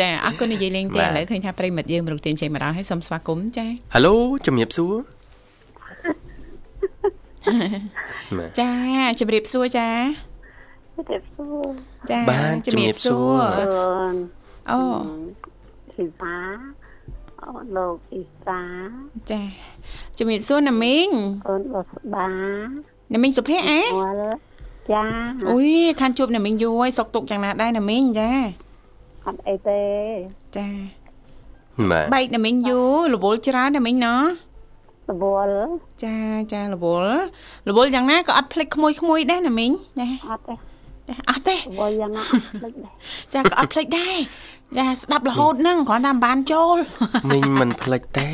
[0.00, 4.14] ចាអរគុណនិយាយលេងទេបាទឥឡូវឃើញថាប្រិមិត្តយើងមរុកទានចេញមកដល់ហើយសូមស្វាគមន៍ចាហៅឡូ
[4.46, 4.94] ជំរាបសួរ
[8.38, 8.70] បាទចា
[9.20, 9.88] ជំរាបសួរចា
[11.10, 11.66] ទេសួរ
[12.10, 14.14] ចាបាទជំរាបសួរជំរាបសួរអូន
[14.70, 14.80] អូ
[15.92, 16.38] ធីតា
[17.42, 18.60] អូនលោកអ៊ីសា
[19.30, 19.42] ចា
[20.18, 21.08] ជំរាបសួរណាមីង
[21.48, 22.28] អូនបស្បា
[23.14, 24.36] ណាមីងសុភ័ក្រអេវល់
[24.92, 25.04] ចា
[25.50, 25.68] អូយ
[26.00, 28.30] ខានជួបណាមីងយូរហើយសុកទុកយ៉ាងណាដែរណាមីងចា
[29.26, 29.82] អត់អីទេ
[30.56, 30.68] ចា
[31.90, 34.22] បាទបែកណាមីងយូររវល់ច្រើនណាមីងណោះ
[35.10, 35.56] រវល់
[36.04, 36.16] ចា
[36.52, 37.16] ចារវល់
[37.68, 40.54] រវល់យ៉ាងណាក៏អត់ភ្លេចក្មួយក្មួយដែរណាមីងចាអត់ទេ
[41.08, 42.94] ចាអត់ទេរវល់យ៉ាងណាអត់ភ្លេចដែរ
[43.34, 44.16] ចាក៏អត់ភ្លេចដែរ
[44.78, 46.76] ចាស្ដាប់រហូតហ្នឹងគ្រាន់តែមិនបានចូល
[47.30, 48.28] មីងមិនភ្លេចទេ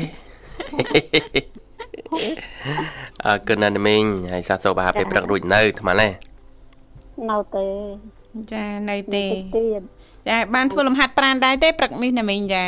[3.25, 6.07] អើកូនណានមីងហើយសាសូបាពេលព្រឹករួចនៅថ្មណា
[7.29, 7.67] នៅទេ
[8.53, 9.25] ចានៅទេ
[9.57, 9.81] ទៀត
[10.27, 12.65] ចាបានធ្វើលំហាត់ប្រាណដែរទេព្រឹកនេះណាមីងចា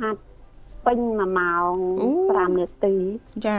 [0.00, 0.20] ហាត់
[0.86, 2.94] ពេញ1ម៉ោងអូ5នាទី
[3.46, 3.58] ចា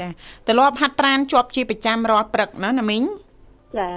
[0.00, 0.08] ចា
[0.46, 3.02] ទម្លាប់ហាត់ប្រាណជាប់ជាប្រចាំរាល់ព្រឹកណាណាមីង
[3.78, 3.90] ចា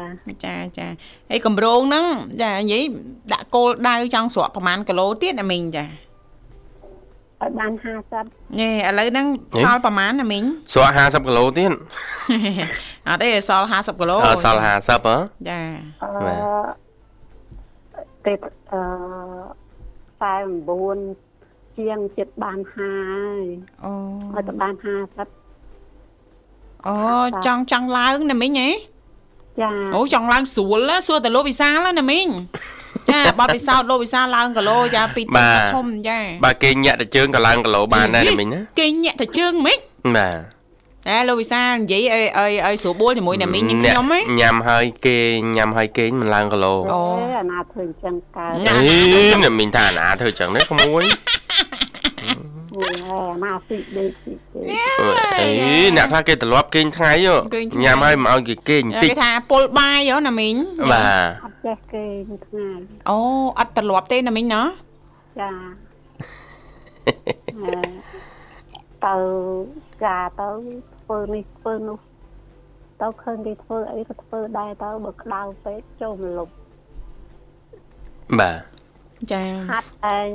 [0.46, 0.88] ចាចា
[1.30, 2.06] ហើយកម្រងហ្នឹង
[2.42, 2.84] ចានិយាយ
[3.34, 5.86] ដាក់គោលដៅចង់ស្រក់ប្រហែលគីឡូទៀតណាមីងចា
[7.44, 7.72] ឲ្យបាន
[8.16, 9.28] 50ញ៉េឥឡូវហ្នឹង
[9.64, 11.72] សល់ប្រហែលណាមីងស្រក់50គីឡូទៀត
[13.08, 15.16] អត់ទេសល់50គីឡូអើសល់50ហ៎
[15.50, 15.60] ចា
[16.02, 16.36] អឺបា
[18.28, 18.34] ទទេ
[18.74, 18.82] អឺ
[20.24, 22.96] 49ជាងចិត្តបានហើ
[23.40, 23.42] យ
[23.86, 23.92] អូ
[24.36, 24.86] ឲ្យទៅបាន50
[26.88, 26.96] អូ
[27.46, 28.70] ចង់ចង់ឡើងណាមីងហ៎
[29.62, 32.28] ចាអូចង់ឡើងស្រួលណាសួរតែលោកវិសាលណាមីង
[33.10, 39.78] ចាបត់ពិសោធន៍លោកវិសាលឡើងគីឡូចាពីបាទឹកទធំចាបើគេញាក់ទៅជើងក៏ឡើងគីឡូបានដែរណាមីងណាគេញាក់ទៅជើងហ្មិច
[40.18, 40.34] បាទ
[41.10, 45.18] តែលោកវិសាលនិយាយឲ្យឲ្យឲ្យស្រួលបួលជាមួយអ្នកមីងនាងខ្ញុំហ៎ញ៉ាំហើយគេ
[45.56, 48.98] ញ៉ាំហើយគេមិនឡើងគីឡូអូអេអាណាធ្វើអញ្ចឹងកើតណាអេ
[49.44, 51.04] អ្នកមីងថាអាណាធ្វើចឹងនេះក្មួយ
[52.76, 55.50] មួយហើយអាណាស៊ីដេកស៊ីដេកអេ
[55.98, 60.56] អ្នកខ្លះគេទ្រលាប់គេងថ្ងៃហ៎គេងថ្ងៃញ៉ាំហើយមិនឲ្យគេគេងបន្តិចគេថាពុលបាយហ៎ណាមីង
[60.92, 62.04] បាទអត់ចេះគេ
[62.48, 62.70] ថ្ងៃ
[63.10, 63.18] អូ
[63.60, 64.62] អត់ត្រឡប់ទេណាមីងណា
[65.40, 65.52] ចា
[67.56, 68.14] អឺ
[69.06, 69.16] ទៅ
[70.06, 70.50] ការទៅ
[71.04, 72.00] ធ្វើនេះធ្វើនោះ
[73.02, 76.50] ទៅឃើញគេធ្វើអីក៏ធ្វើដែរទៅបើក្តៅពេកចូលមកលុប
[78.40, 78.58] បាទ
[79.32, 80.32] ចាហាត់ឯង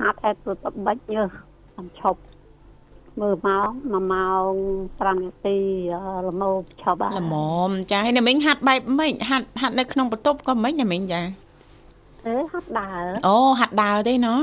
[0.00, 1.22] ហាត់ឯងទៅតបិចយើ
[1.76, 2.20] សំឈប់
[3.20, 4.52] មើលម៉ោង1ម៉ោង
[4.88, 5.58] 5នាទី
[6.28, 6.44] ល្មម
[6.82, 7.36] ឈប់ហើយល្ម
[7.68, 11.20] មចាហើយណាមីងហាត់បែបម៉េចហាត់ហាត់នៅក្នុងបន្ទប់ក៏មិនណាមីងចា
[12.26, 14.40] អេហាត់ដើរអូហាត់ដើរទេណោះ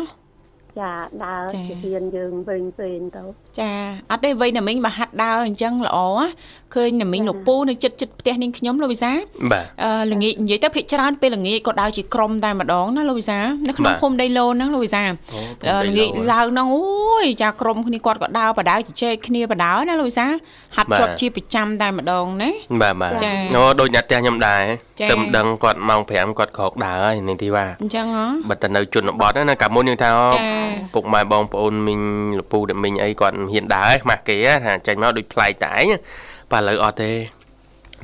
[0.79, 0.91] ចា
[1.25, 3.23] ដើរចាជាហ៊ានយើងវិញវិញទៅ
[3.59, 3.71] ចា
[4.11, 6.27] អត់ទេវ័យណាមីងបើហាត់ដើរអញ្ចឹងល្អណា
[6.75, 9.11] ឃើញណាមីងលោកពូនៅចិត្តចិត្តផ្ទះនាងខ្ញុំលោកវិសា
[9.51, 15.11] បាទអឺល្ងាចនិយាយទៅភិកច្រើនពេលល្ងាចក៏ដើរជាក្រុមតែម្ដងណាលោកវិសានៅក្នុងបាទភូមិដីឡូនហ្នឹងលោកវិសាអូ
[15.69, 20.25] អឺល្ងាចឡើងហ្នឹងអូយចាក្រុមគ្នាគាត់ក៏ដើរបដើជជែកគ្នាបដើណាលោកវិសា
[20.75, 22.49] ហាត់ជាប់ជាប្រចាំតែម្ដងណា
[22.81, 24.63] បាទបាទចាអូដូចអ្នកផ្ទះខ្ញុំដែរ
[25.01, 32.01] ចាទៅមិនដឹងគាត់ម៉ោង5គាត់ក្រោកដើរហើយនាងធីវ៉ាអញ្ចឹងហ៎បើតែនៅជនបទហ្នឹងណាកាលមុនយើងថាអូចាពុកម៉ែបងប្អូនមីង
[32.39, 35.85] លពូដែលមីងអីគាត់មិនហ៊ានដើរឯងខ្មាស់គេហ៎ថាចេញមកដូចប្លែកតែឯង
[36.51, 37.11] បាទឥឡូវអត់ទេ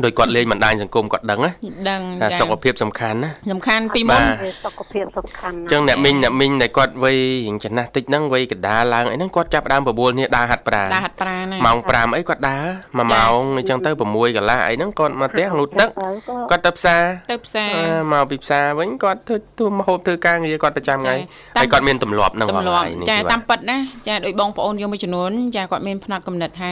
[0.04, 1.52] ដូចគាត់លេងបណ្ដាញសង្គមគាត់ដឹងណា
[1.90, 14.02] ដឹងថាចាសុខភាពសំខាន់ណាសំខាន់ពីមុនបាទវាសុខភាពសំខាន់ណាស់អញ្ចឹងអ្នកមីងអ្នកមីងដែលគាត់វ័យរៀងចំណាស់តិចហ្នឹងវ័យកណ្ដាលឡើងអីហ្នឹងគាត់ចាប់ផ្ដើមបបួលនេះដើរហាត់ប្រាណដើរហាត់ប្រាណណាម៉ោង5អីគាត់ដើរ1ម៉ោងអញ្ចឹងទៅ6
[14.38, 23.78] កន្លះអីហ្នឹងគាត់មកផ្ទះងូតទឹកទៅក៏គាត់ទៅផ្សារទៅផ្សារអឺមកពីផ្សារវិញគាត់ធ្វើធ្វើម្ហូបធ្វើការងារគាត់ប្រចាំថ្ងៃចាតាមហើយគាត់មានទម្លាប់ហ្នឹងទម្លាប់ហើយនេះចាគឺតាមពិតណា
[24.08, 26.72] ចាដូចបងប្អូនយើងមួយចំនួនចាគាត់មានផ្នែកកំណត់ថា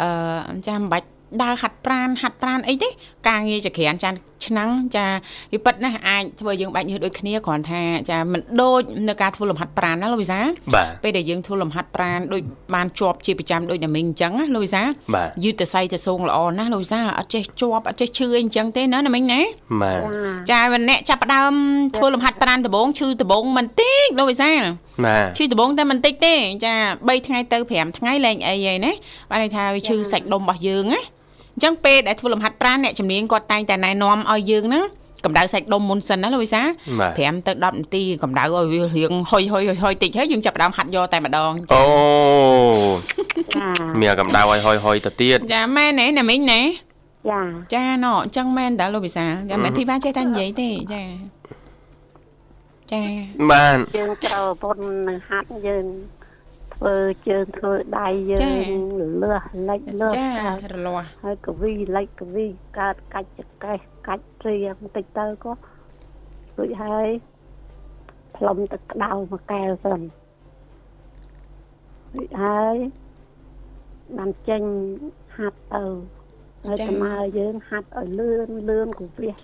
[0.00, 0.08] អឺ
[0.68, 1.06] ចាមិនបាច់
[1.42, 2.88] ដើរហាត់ប្រាណហាត់ប្រាណអីទេ
[3.28, 4.10] ការងារចក្រានចា
[4.46, 5.06] ឆ្នាំងចា
[5.52, 10.40] វាពិតណាស់អាចធ្វើយើងបាច់ញើសដូចគ្នាគ្រាន់ថាចាមិនដូចនៅការធ្វើលំហាត់ប្រាណណាលោកវិសា
[10.74, 12.42] បាទពេលដែលយើងធ្វើលំហាត់ប្រាណដូច
[12.74, 14.82] បានជាប់ជាប្រចាំដូចតែមីងអញ្ចឹងណាលោកវិសា
[15.14, 19.40] បាទយឺតទៅសៃទៅសងល្អណាស់លោកវិសាអត់ចេះជាប់អត់ចេះឈឺអីអញ្ចឹងទេណាណាមីងណា
[19.82, 20.00] បាទ
[20.50, 21.52] ចាបើអ្នកចាប់ផ្ដើម
[21.96, 24.52] ធ្វើលំហាត់ប្រាណដំបងឈឺដំបងមិនតិចលោកវិសា
[25.04, 26.74] បាទឈឺដំបងតែមិនតិចទេ ចា
[27.06, 28.92] 3ថ្ងៃទៅ5ថ្ងៃលែងអីហើយណា
[29.30, 31.00] បានន័យថាវាឈឺសាច់ដុំរបស់យើងណា
[31.56, 34.84] អញ្ចឹងពេលដែលធ្វើលំហាត់ប្រាណអ្នកជំនាញគាត់តែងតែណែនាំឲ្យយើងហ្នឹង
[35.24, 36.62] កម្ដៅសាច់ដុំមុនសិនណាលោកវិសា
[37.00, 41.84] បាទ5ទៅ10នាទីកម្ដៅឲ្យវារៀងហុយហុយហុយហុយតិចហើយយើងចាប់ផ្ដើមហាត់យកតែម្ដងអូ
[43.54, 43.68] ចា
[44.00, 46.60] មានកម្ដៅឲ្យហុយហុយទៅទៀតចាមែនទេណាមីងណា
[47.30, 47.40] ចា
[47.74, 51.04] ចាណអញ្ចឹងមែនតើលោកវិសាចាមែនធីវ៉ាចេះតែនិយាយទេចា
[52.92, 53.02] ចា
[53.50, 55.84] បាទយើងត្រូវពុននឹងហាត់យើង
[56.76, 56.96] ធ្វើ
[57.28, 58.70] ជើងធ្វើដៃយើង
[59.22, 62.46] លឺសលិចលឺសចាកើតរលាស់ហើយកវីលិចកវី
[62.78, 65.52] កើតកាច់ចកេះកាច់ព្រៀងបន្តិចទៅក៏
[66.56, 67.06] រួចហើយ
[68.36, 70.00] ផ្លុំទឹកក្តៅមួយកែវសិន
[72.14, 72.76] រួចហើយ
[74.16, 74.62] បានចេញ
[75.36, 75.84] ហាត់ទៅ
[76.64, 79.34] ហើយដំណើរយើងហាត់ឲ្យលឿនលឿនកវិះ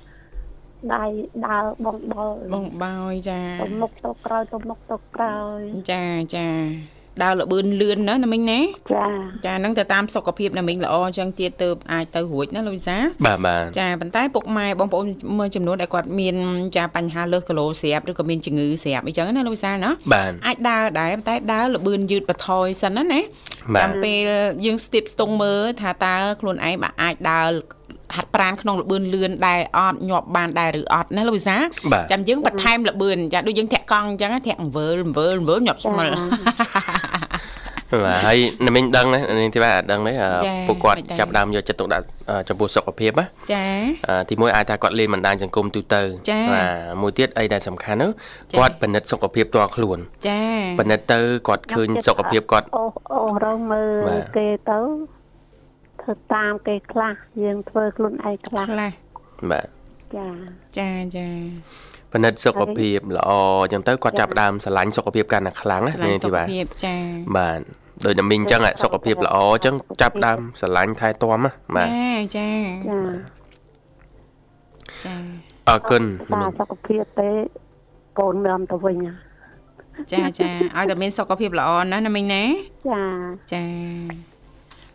[0.95, 1.05] ដៃ
[1.47, 5.61] ដើរបងបល់បងបោយចាទៅមុខទៅក្រោយទៅមុខទៅក្រោយ
[5.93, 6.05] ចា
[6.37, 6.49] ចា
[7.23, 8.61] ដើរលបឿនលឿនណាណាមីងណា
[8.93, 9.05] ចា
[9.47, 12.97] ចាហ្នឹងទៅតាមសុខភាពណាមីងល្អអញ្ចឹងទៀតទៅអាចទៅរួចណាលោកវិសា
[13.27, 15.07] បាទបាទចាប៉ុន្តែពុកម៉ែបងប្អូន
[15.39, 16.37] មួយចំនួនដែលគាត់មាន
[16.77, 23.21] ចាបញ្ហាលើសគីឡូស្រាប់ឬក៏មានជំងឺស្រាប់អីចឹងណាលោកវិសាណាបាទអាចដើរដែរប៉ុន្តែដើរលបឿនយឺតបន្ថយសិនណាណា
[23.75, 24.21] បាទតាមពេល
[24.65, 27.51] យើងស្ទាបស្ទង់មើលថាតើខ្លួនឯងបើអាចដើរ
[28.17, 31.57] ហាត់ប្រាណក្នុងលបឿនលឿនដែរអត់ញាប់បានដែរឬអត់ណាលោកវិសា
[31.93, 36.11] បាទចាំយើងបន្ថែមលបឿនចាដូចយើងធាក់កង់អញ្ចឹងធាក់អង្វើលអង្វើលអង្វើលញាប់ស្មិល
[38.05, 43.65] បាទហើយអ្នកមីងដឹងណានាងធីវ៉ាអត់ដឹងទេអឺចាពួកគាត់មិនដឹងចាប់ផ្ដើមយកចិត្តទុកដាក់អឺចំពោះសុខភាពណាចា
[44.09, 48.11] អឺទីមួយអាចថាគាត់លេងបណ្ដាញសង្គមទូទៅចាបាទមួយទៀតអីដែលសំខាន់នោះ
[48.53, 50.43] ចាគាត់ពិនិត្យសុខភាពផ្ទាល់ខ្លួន ចា
[50.81, 54.79] ពិនិត្យទៅគាត់ឃើញសុខភាពគាត់អូអូរងមើលបាទគេទៅ
[56.03, 58.93] ធ្វើតាមគេខ្លះយើងធ្វើខ្លួនឯងខ្លះខ្លះ
[59.51, 59.67] បាទ
[60.17, 60.29] ចា
[60.79, 61.29] ចាចា
[62.13, 63.31] ពិនិត្យសុខភាពល្អ
[63.63, 66.95] អញ្ចឹងទៅគាត់ចាប់ផ្ដើមស្រឡាញ់សុខភាពកាន់តែខ្លាំងណាស្រឡាញនា់ងសុធីខវ៉ាភាពចា
[67.37, 67.61] បាទ
[68.05, 71.89] ដូចតែមីងអញ្ចឹងសុខភាពល្អអញ្ចឹងចាប់ដើមស្រឡាញ់ថែទាំណាបាទ
[72.37, 72.49] ចា
[72.89, 72.99] ចា
[75.05, 75.15] ចា
[75.69, 76.03] អរគុណ
[76.59, 77.31] សុខភាពទេ
[78.19, 78.97] កូននាំទៅវិញ
[80.13, 82.43] ចាចាឲ្យតែមានសុខភាពល្អណាណាមីងណា
[82.91, 83.03] ចា
[83.53, 83.65] ចា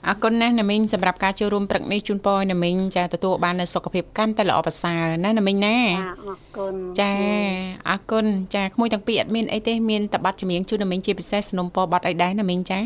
[0.09, 5.85] អរគុណណាស់ណាមីងសម្រាប់ការចូលរួមព្រឹកនេះជូនពរណាមីងចាទទួលបាននូវសុខភាពកាន់តែល្អប្រសើរណាណាមីងណាចា
[6.29, 7.11] អរគុណចា
[7.89, 12.85] អរគុណចាក្មួយទាំងពីរអត់មានអីទេមានតែប័ណ្ណចម្រៀងជូនណាមីងជាពិសេសสนុំពរប័ណ្ណអីដែរណាមីងចាច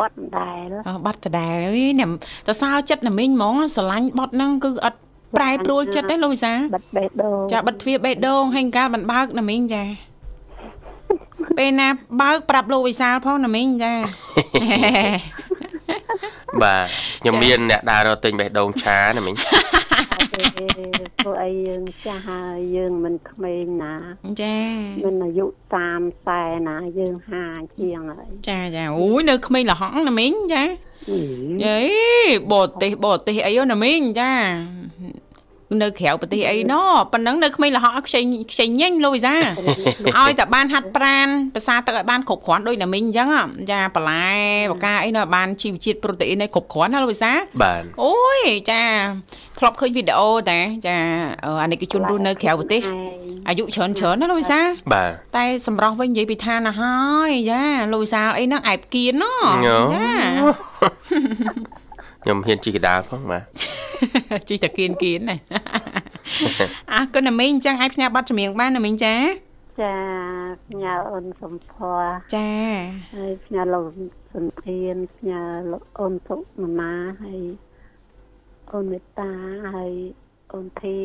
[0.00, 2.10] បត់ដែរអឺបត់ដដែលអីញ៉ាំ
[2.48, 4.98] តសើចិត្តណាមីងហ្មងស្រឡាញ់បត់ហ្នឹងគឺអត់
[5.36, 9.84] ប្រែប្រួលចិត្តទេលោកវិសាបិទបេះដូងចាបិទទ្វារបេះដូងហើយកាលមិនបើកណាមីងចា
[11.58, 11.88] ពេលណា
[12.20, 13.92] បើកប្រាប់លោកវិសាលផងណាមីងចា
[16.62, 16.86] បាទ
[17.20, 19.34] ខ្ញុំមានអ្នកដើររកទិញបេះដូងឆាណាមិញ
[21.18, 23.94] ព្រោះអីយើងចាស់ហើយយើងមិនក្មេងណា
[24.42, 24.58] ចា
[25.04, 27.44] មិនអាយុ30 40ណាយើងហា
[27.78, 31.78] ជាងហើយចាចាអូយនៅក្មេងលហងណាមីងចាយេ
[32.52, 34.32] បរទេសបរទេសអីណាមីងចា
[35.82, 36.74] នៅក្រៅប្រទេសអីណ
[37.12, 38.20] ប៉ុណ្ណឹងនៅក្មេងលហកខ្ចី
[38.52, 39.34] ខ្ចីញញលោកវិសា
[40.18, 43.28] ឲ្យតែបានហាត់ប្រានភាសាទឹកឲ្យបានគ្រប់គ្រាន់ដូចណាមីងអញ្ចឹង
[43.70, 44.34] ចាបន្លែ
[44.70, 48.82] បកាអីនៅបានជីវជាតិប្រូតេអ៊ីនឲ្យគ្រប់គ្រាន់ណាលោកវិសាបាទអូយចា
[49.58, 50.96] ធ្លាប់ឃើញវីដេអូតាចា
[51.62, 52.82] អានេះគឺជនរស់នៅក្រៅប្រទេស
[53.48, 54.60] អាយុច្រើនច្រើនណាលោកវិសា
[54.92, 56.96] បាទតែសម្រស់វិញនិយាយពីឋានណាហើ
[57.28, 59.24] យចាលោកវិសាលអីហ្នឹងអែបគៀនណ
[59.94, 60.08] ចា
[62.24, 63.42] ខ្ញុំហ៊ានជីកដាលផងបាទ
[64.48, 65.36] ជីតាគៀនគៀនណា
[66.92, 69.14] អរគុណណាមីងអញ្ចឹងអាចផ្ញើប័ណ្ណចម្រៀងបានណាមីងចា
[69.80, 69.96] ចា
[70.68, 72.02] ផ្ញើអូនសំភ័រ
[72.36, 72.50] ចា
[73.16, 73.86] ហើយផ្ញើលោក
[74.32, 77.42] សុនធានផ្ញើលោកអូនសុមណាហើយ
[78.72, 79.32] អូនមេត្តា
[79.74, 79.92] ហើយ
[80.52, 81.00] អូនធា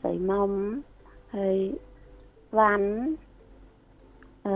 [0.00, 0.50] ស្រីមុំ
[1.36, 1.56] ហើយ
[2.58, 2.88] វ៉ាន់
[4.46, 4.54] អឺ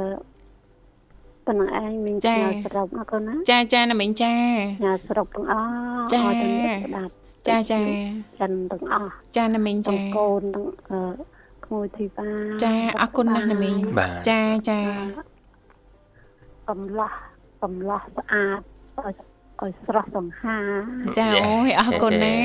[1.48, 4.34] ប៉ុណ្ណឹងឯងមានផ្ញើសរុបអរគុណណាចាចាណាមីងចា
[4.80, 7.12] ផ្ញើសរុបទាំងអស់ចាឲ្យទាំងអ្នកស្ដាប់
[7.48, 7.80] ចាចា
[8.40, 11.02] ចិនទាំងអស់ចាណាមីងទាំងចាកូនទាំងអឺ
[11.64, 12.28] ក្មួយធីវ៉ា
[12.64, 14.80] ចាអរគុណណាស់ណាមីងបាទចាចា
[16.68, 17.12] កំឡោះ
[17.62, 18.60] កំឡោះស្អាត
[18.98, 19.14] ឲ្យ
[19.60, 20.58] ឲ្យស្រស់សង្ហា
[21.18, 22.36] ចាអូយអរគុណណា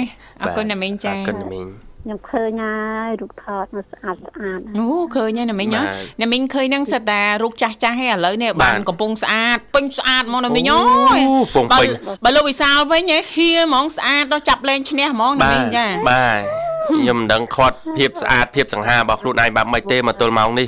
[0.42, 1.66] អរគុណណាមីងចាអរគុណណាមីង
[2.04, 2.76] ខ្ញុំឃើញហើ
[3.08, 10.80] យរូបថតមកស្អាតស្អាតអូឃើញហើយណាមីងហ៎បាទណាមីងឃើញហ្នឹងសិតតែរូបចាស់ចាស់ហើយឥឡូវនេះបាបានទកំពុងស្អាតពេញស្អាតហ្មងណាមីងអូ
[11.18, 11.20] យ
[11.56, 11.90] ពងបើពេញ
[12.24, 16.40] បើលោកវិសាលវិញហ៎ហៀហ្មងស្អាតដល់ចាប់លេងឈ្នះហ្មងណាបាមីទងចាបាទ
[16.88, 20.68] ខ្ញុំមិនដឹងខាត់ភាពស្អាតភាពសង្ហារបស់ខ្លួនឯងបាក់មិនទេមកទល់ម៉ោងនេះ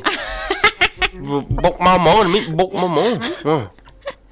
[1.63, 3.11] បុកមកហ្មងណាមីងបុកមកហ្មង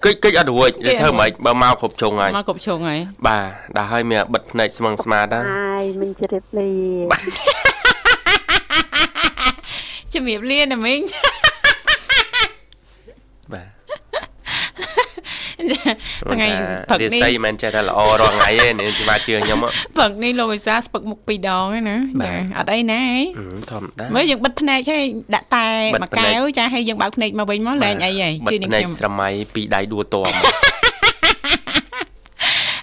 [0.06, 0.70] កិច្ចកិច្ចអត់រួច
[1.02, 3.44] ធ្វើម៉េចបើមកគ្រប់ជ្រុងហើយមកគ្រប់ជ្រុងហើយបាទ
[3.78, 6.70] ដល់ហើយមានបិទភ្នែកស្មឹងស្មាតណាហើយមិនជ្រាបលា
[10.13, 11.02] ជំរាបលាណាមីង
[13.54, 13.68] បាទ
[16.32, 16.48] ថ្ងៃ
[16.90, 25.04] ព្រឹករានេះសីមិនចេះតែល្អរាល់ថ្ងៃទេនេះច្បាស់ជឿខ្ញុំហ៎ព្រឹកនេះលោកវិសាលស្ពឹកមុខពីរដងហ្នឹងណាបាចាទអត់អីណាហីហឹមធម្មតាមើលយើងបិទភ្នែកហើយ
[25.36, 30.28] ដាក់តែបិទមួយកភ្នែកែកវចាហើយយើងបើកភ្នែកមកវិញមកលែងអីហីបិជឿទនាងភ្នែកខ្ញុំស្រមៃពីរដៃដួតម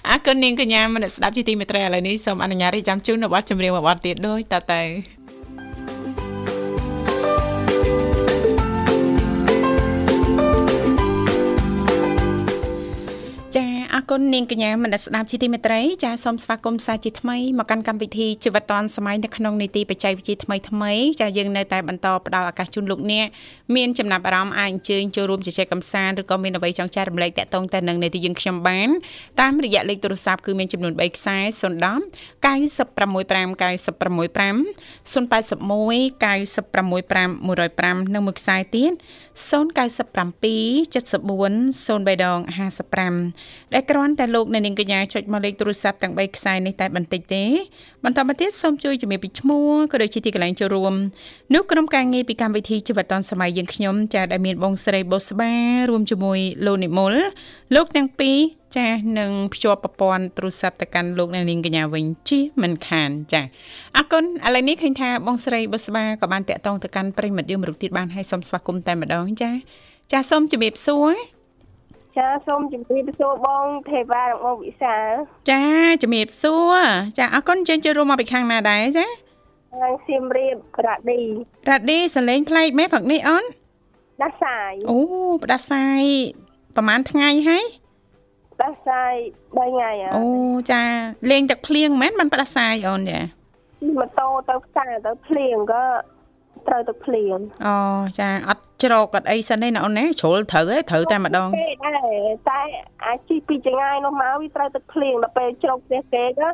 [0.09, 4.81] អរគុណនាងកញ្ញាមនស្សស្ដាប់ជាទីមេត្រីឥឡូវនេះសូមអនុញ្ញាតរៀបចំជូននៅប័ណ្ណចម្រៀងមួយប័ណ្ណទៀតដូចតទៅ
[13.95, 23.27] អរគុណនាងកញ្ញាមនស្សស្ដាប់ជាទីមេត្រីចាសូមស្វាគមន៍សាជាថ្មីមកកាន់កម្មវិធីជីវិតឌွန်សម័យនៅក្នុងនីតិបច្ចេកវិទ្យាថ្មីថ្មីចាយើងនៅតែបន្តផ្ដល់ឱកាសជូនលោកអ្នក
[23.75, 28.89] មានចំណាប់អារម្មណ៍អាចអញ្ជើញចូលរួមជជែកកម្សាន្តឬក៏មានអ្វីចង់ចែករំលែកតាក់ទងទៅនឹងនីតិយើងខ្ញុំបាន
[29.41, 32.01] តាមរយៈលេខទូរស័ព្ទគឺមានចំនួន3ខ្សែ010
[32.45, 33.11] 965
[33.61, 34.21] 965
[35.11, 35.51] 081
[36.23, 39.51] 965 105និងមួយខ្សែទៀត097
[40.95, 47.43] 74 03ដង55ដែលគ្រាន់តែលោកអ្នកនាងកញ្ញាចុចមកលេខទូរស័ព្ទទាំង3ខ្សែនេះតែបន្តិចទេ
[48.05, 50.93] បន្តមកទៀតសូមជួយជំរាបពីឈ្មោះក៏ដូចជាទីកន្លែងចូលរួម
[51.53, 55.51] នោះក្រុមការងារពីកម្មវិធីជីវិតឌុនសម័យយើងខ្ញុំចាដែលមានបងស្រីបុស្បា
[55.89, 57.13] រួមជាមួយលោកនិមល
[57.75, 58.37] លោកទាំងពីរ
[58.77, 58.87] ចា
[59.19, 63.41] នឹងភ្ជាប់ប្រព័ន្ធទូរស័ព្ទទៅកាន់លោកអ្នកនាងកញ្ញាវិញជិះមិនខានចា
[63.97, 69.51] អរគុណឥឡូវនេះឃើញថាបងស្រីបុស្បាក៏បានតាក់ទងទៅកាន់ប្រិយមិត្តយើងមរុខទៀតបានហើយសូមស្វាគមន៍តែម្ដងចា
[70.11, 71.13] ចាសូមជំរាបសួរ
[72.17, 75.11] ចាសូមជម្រាបសួរបងទេវ៉ារបស់វិសាល
[75.51, 75.63] ចា
[76.03, 76.77] ជំរាបសួរ
[77.17, 79.05] ចាអរគុណជើញចូលរួមមកពីខាងណាដែរចា
[79.81, 80.55] ខាងសៀមរាប
[80.87, 81.19] រ៉ាឌី
[81.69, 83.43] រ៉ាឌីសលេងប្លែកមែនព្រឹកនេះអូន
[84.21, 84.97] ដាស់សាយអូ
[85.43, 86.03] ផ្ដាសាយ
[86.75, 87.65] ប្រហែលថ្ងៃហើយ
[88.61, 90.25] ដាស់សាយ3ថ្ងៃអើអូ
[90.71, 90.83] ចា
[91.31, 93.19] លេងទឹកភ្លៀងមែនបានផ្ដាសាយអូនចា
[93.97, 95.83] ម៉ូតូទៅផ្សារទៅភ្លៀងក៏
[96.67, 97.75] ត្រូវទឹកភ្លៀងអូ
[98.19, 102.61] ចាអត់ច្រកអត់អីសិនទេណាអូនណាជ្រុលត្រូវទេត្រូវតែម្ដងទេដែរតែ
[103.05, 106.49] អាចជិះពីចងាយនោះមកវាត្រូវទឹកភ្លៀងដល់ពេលជ្រកផ្ទះគេក៏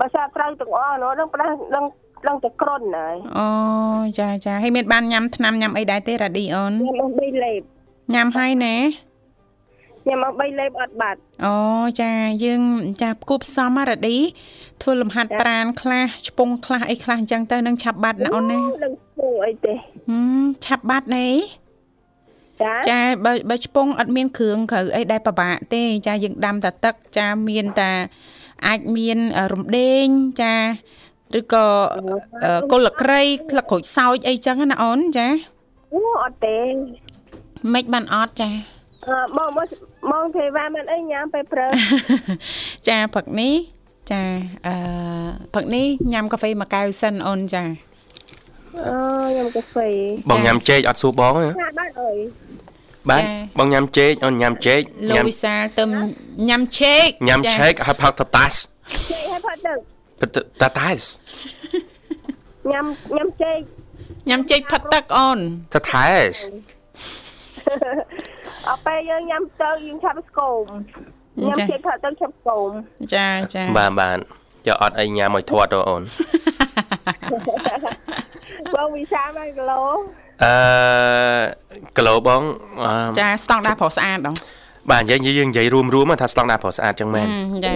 [0.00, 1.84] បើសាត្រូវទាំងអស់នោះដឹងផ្ដាស់ដឹង
[2.28, 3.46] ដឹងតែក្រុនហើយអូ
[4.18, 7.60] ចាចាហើយមានបានញ៉ាំថ្នាំញ៉ាំអីដែរទេរ៉ាឌីអូនញ៉ាំមក3លេប
[8.14, 8.76] ញ៉ាំហើយណា
[10.08, 11.56] ញ៉ាំមក3លេបអត់បាត់អូ
[12.00, 12.12] ចា
[12.44, 12.62] យើង
[13.02, 14.16] ចាគូផ្សំណារ៉ាឌី
[14.82, 19.74] ធ្វើលំហាត់ប្រានខ្លះឆ្ពង់ខ្លះអីខ្លះអញ្ចឹងទៅនឹងឆាប់បាត់ណាអូនណាដឹងស្រួលអីទេ
[20.08, 21.28] ហឹមឆាប់បាត់ណែ
[22.62, 27.92] ចាចាបើបើឆ្ពង់អត់មានគ្រឿងក្រៅអីដែលពិបាកទេ ចាយើងដាំតែទឹកចាមានតែ
[28.66, 29.18] អាចមាន
[29.52, 30.06] រំដេង
[30.42, 30.54] ចា
[31.38, 31.66] ឬក៏
[32.72, 35.28] កុលក្រៃក្លឹកក្រូចសើចអីចឹងណាអូនចា
[35.94, 36.58] អូអត់ទេ
[37.74, 38.50] មិនបានអត់ចា
[39.08, 39.66] អឺបងបង
[40.10, 41.70] បងទេវ៉ាមិនអីញ៉ាំពេលព្រឹក
[42.88, 43.54] ចាព្រឹកនេះ
[44.10, 44.22] ចា
[44.66, 44.74] អឺ
[45.54, 47.62] ព្រឹកនេះញ៉ាំកាហ្វេមួយកែវសិនអូនចា
[48.88, 48.98] អឺ
[49.36, 49.88] ញ៉ាំកាហ្វេ
[50.30, 52.16] បងញ៉ាំចេកអត់សួរបងហ៎ចាបានអើយ
[53.10, 53.22] បាទ
[53.58, 55.84] បងញ៉ាំចេកអូនញ៉ាំចេកលោកវិសាលទៅ
[56.48, 61.02] ញ៉ាំឆេកញ៉ាំឆេកហើយផឹកតតាសចេកឲ្យផាត់ទឹកតតាស
[62.72, 62.86] ញ៉ាំ
[63.16, 63.58] ញ៉ាំចេក
[64.30, 65.38] ញ៉ាំចេកផឹកទឹកអូន
[65.74, 66.34] តតាស
[68.68, 70.66] អត់ពេលយើងញ៉ាំទៅយើងឆាប់ស្គម
[71.40, 72.70] ញ៉ាំចេកផាត់ទឹកឆាប់ស្គម
[73.14, 74.18] ចាចាបាទបាទ
[74.66, 76.02] យកអត់អីញ៉ាំឲ្យធាត់ទៅអូន
[78.74, 79.82] បងវិសាបានគីឡូ
[80.44, 80.54] អឺ
[81.96, 82.42] គីឡូបង
[82.82, 84.38] អឺចាស្តង់ដារប្រុសស្អាតដល់
[84.90, 87.26] បាទនិយាយយើងនិយាយរួមរួមថាស្តង់ដារប្រុសស្អាតចឹងមែន
[87.64, 87.72] ចា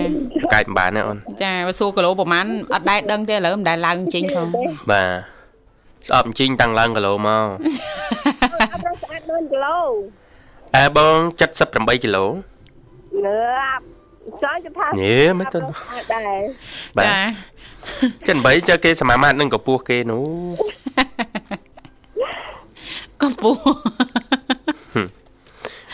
[0.55, 4.47] កែមិនបានណាអូនចាបើសួរគីឡូប្រហែលអត់ដែរដឹងទេឥឡូវមិនដែលឡើងចេញផង
[4.91, 5.09] បាទ
[6.09, 7.45] ស្អប់ជីងតាំងឡើងគីឡូមក
[8.73, 9.79] អត់ប្រស្អាត1គីឡូ
[10.77, 11.17] អើបង
[11.59, 12.25] 78គីឡូ
[13.27, 13.41] ងើ
[13.79, 13.81] ប
[14.43, 16.41] ចង់ទៅថាញ៉េមិនទៅស្អាតដែរ
[16.97, 17.17] បាទចា
[18.29, 20.25] ចិន8ចើគេសមាមាត្រនឹងកម្ពស់គេនោះ
[23.23, 23.61] កំពស់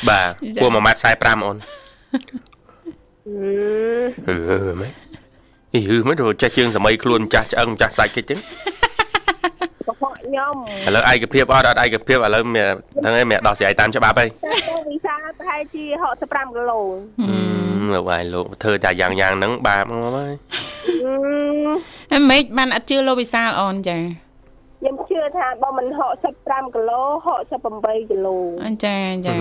[0.08, 0.28] បាទ
[0.60, 1.56] ពោះ1ម៉ាត់45អូន
[4.28, 4.92] អឺអឺមែន
[5.74, 8.83] អីហឺមិនទៅចាស់ជើងសម័យខ្លួនចាស់ឆ្អឹងចាស់សាច់គេចឹងកុហក
[10.34, 10.54] ខ្ញុំ
[10.86, 12.66] ឥឡូវឯកភាពអត់អត់ឯកភាពឥឡូវមាន
[13.02, 15.84] ហ្នឹងឯងមានដោះស្រាយតាមច្បាប់ហើយតែបងវិសាប្រហែលជា
[16.20, 16.80] 65គីឡូ
[17.20, 20.32] អឺលោកឯងលោកធ្វើតែយ៉ាងយ៉ាងហ្នឹងបាបមកហើយ
[21.02, 21.10] អឺ
[22.12, 25.86] ហេម៉េចបានអត់ជឿលោកវិសាលអូនចាខ្ញុំជឿថាបើមិន
[26.30, 27.02] 65គីឡូ
[27.54, 29.36] 68គីឡូអញ្ចាចា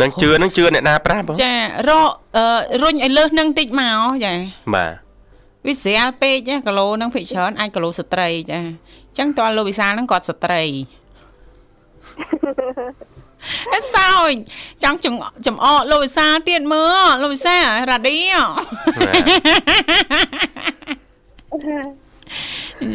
[0.00, 1.52] នឹងជឿនឹងជឿអ្នកណាប្រាប់បងចា
[1.88, 2.44] រកអឺ
[2.82, 4.32] រុញឲ្យលើសនឹងតិចមកចា
[4.74, 5.03] បាទ
[5.68, 10.62] វិសាលពេកណាគីឡូនឹងភិកច្រើនអាចគីឡូស្ត្រី ចាអញ្ចឹងតើលោកវិសាលហ្នឹងគាត់ស្ត្រី
[13.72, 14.32] អេសោច
[14.82, 15.14] ចង់ចំ
[15.46, 18.18] ចំអកលោកវិសាលទៀតមើលលោកវិសាលរ៉ាឌី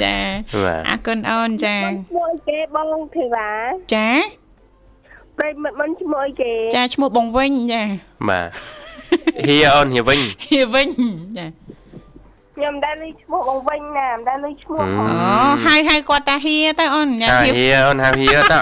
[0.02, 0.18] ចា
[0.64, 3.50] បាទអរគុណអូនចាឈ្មោះអីគេបងធីវ៉ា
[3.96, 4.10] ចា
[5.38, 7.84] ប្រិយមិត្តមិនឈ្មោះអីគេ ចាឈ្មោះបងវិញចា
[8.30, 8.48] បាទ
[9.48, 10.20] ហៀអូនហៀវិញ
[10.52, 10.88] ហៀវិញ
[11.38, 11.46] ចា
[12.60, 15.32] ខ្ញុំមិនដែលឮឈ្មោះបងវិញណាមិនដែលឮឈ្មោះផងអូ
[15.66, 18.60] ហើយហើយគាត់តាហៀទៅអូនញ៉ាំហៅហៀហៀអូនហៅហៀតអឺ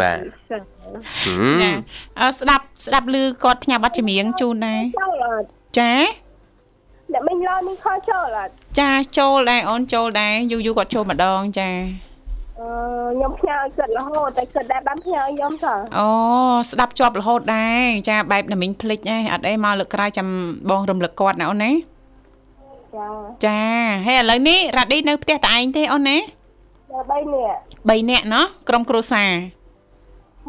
[0.00, 1.70] បាទចា
[2.20, 5.46] អើស្ដាប់ស្ដាប់ឮគាត់ផ្ញើប័ណ្ណចម្រៀងជូនដែរចូលអត់
[5.78, 5.92] ចា
[7.12, 8.50] អ្នកមិញឡនេះខលចូលអត់
[8.80, 12.09] ចាចូលដែរអូនចូលដែរយូរយូរគាត់ចូលម្ដងចាអឺ
[12.60, 16.08] ខ្ញុំផ្ញើឲ្យគាត់រហូតតែគាត់ដែរបានផ្ញើឲ្យខ្ញុំតើអូ
[16.70, 20.28] ស្ដាប់ជាប់រហូតដែរចាបែបណាមិញភ្លេចហ៎អត់អីមកលើកក្រោយចាំ
[20.70, 21.72] បងរំលឹកគាត់ណាអូនណា
[22.96, 23.08] ចា
[23.46, 23.60] ចា
[24.06, 27.58] ហើយឥឡូវនេះរ៉ាឌីនៅផ្ទះតឯងទេអូនណាដល់3នាក់
[27.88, 29.30] 3នាក់ណោះក្រុមគ្រួសារ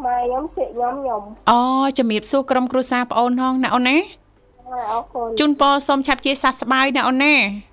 [0.04, 1.60] ម៉ែខ្ញុំជិះខ្ញុំខ្ញុំអូ
[1.98, 3.96] ជំរាបសួរក្រុមគ្រួសារប្អូនហងណាអូនណា
[4.90, 7.71] អរគុណជូនពរសូមឆាប់ជាសះស្បើយណាអូនណាចា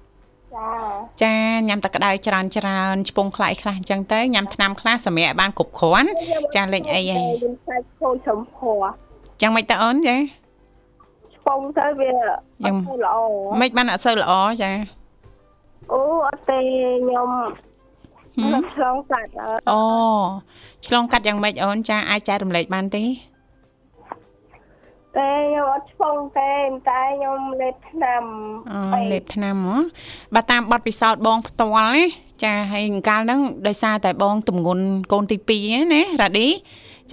[1.24, 1.36] ចា
[1.68, 6.10] ញ៉ាំតែក្តៅច្រើនច្រើនឆ្ពងខ្លាយខ្លះអញ្ចឹងទៅញ៉ាំថ្នាំខ្លះសម្រាប់ឲ្យបានគ្រប់គ្រាន់
[6.56, 8.84] ចាលេងអីហីខ្ញុំខ្លាចខូចចំពោះ
[9.42, 10.16] ចឹងមិនតើអូនចា
[11.36, 13.18] ឆ្ពងទៅវាយ៉ាងអត់ទៅល្អ
[13.62, 14.72] មិនបានអត់សូវល្អចា
[15.92, 16.60] អូអត់ទេ
[17.06, 19.82] ខ្ញុំហឹមមិនឆ្លងកាត់អត់អូ
[20.86, 23.04] ឆ្លងកាត់យ៉ាងម៉េចអូនចាអាចចែករំលែកបានទេ
[25.18, 26.54] តែខ្ញុំអត់ឆ្ពងទេ
[26.90, 28.24] តែខ្ញុំលេបឆ្នាំ
[28.94, 29.78] អូលេបឆ្នាំហ៎
[30.36, 32.06] បើតាមបទពិសោធន៍បងផ្ទាល់ណា
[32.44, 36.48] ចាហើយកាលហ្នឹងដោយសារតែបងទំងន់កូនទី2ណារ៉ាឌី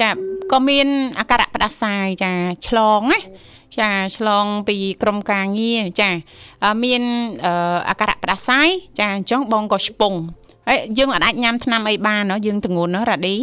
[0.00, 0.08] ចា
[0.52, 0.86] ក៏មាន
[1.18, 2.32] អាការៈផ្ដាសាយចា
[2.66, 3.20] ឆ្លងណា
[3.78, 6.10] ចាឆ្លងពីក្រមការងារចា
[6.84, 7.02] មាន
[7.88, 8.68] អាការៈផ្ដាសាយ
[8.98, 10.14] ចាអញ្ចឹងបងក៏ឆ្ពង
[10.68, 13.36] ហើយយើងអាចញ៉ាំថ្នាំអីបានណាយើងទងន់ណារ៉ាឌី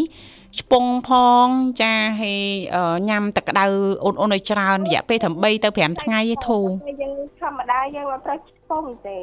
[0.59, 1.09] ឆ្ពង់ផ
[1.45, 1.47] ង
[1.81, 2.43] ចាហើយ
[2.75, 3.65] អឺញ៉ាំទឹកក្តៅ
[4.03, 9.19] អូនអូនឲ្យច្រើនរយៈពេល8ទៅ5ថ្ងៃឯធូរតែយើងធម្មតាយើងអត់ត្រូវឆ្ពងទេ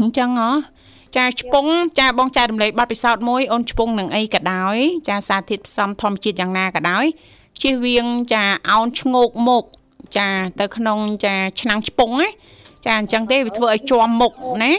[0.00, 0.50] អញ្ចឹងហ៎
[1.16, 1.66] ចាឆ្ពង
[1.98, 4.76] ចាបងចែករំលែកបទពិសោធន៍មួយអូនឆ្ពងនឹងអីក៏ដោយ
[5.08, 7.04] ចាសារធាតុផ្សំធម្មជាតិយ៉ាងណាក៏ដោយ
[7.62, 9.64] ជៀសវាងចាអោនឈ្ងោកមុខ
[10.16, 10.28] ចា
[10.60, 12.28] ទៅក្នុងចាឆ្នាំងឆ្ពងណា
[12.86, 14.72] ចាអញ្ចឹងទេវាធ្វើឲ្យជាប់មុខណា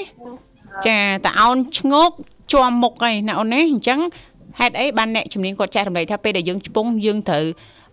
[0.87, 2.11] ចាតែអោនឈ្ងោក
[2.53, 3.99] ជាប់មុខហើយណាអូនណាអញ្ចឹង
[4.59, 7.45] ហេតុអីបានអ្នកជំនាញគាត់ចែករំលែកថាពេលដែលយើងឆ្ពងយើងត្រូវ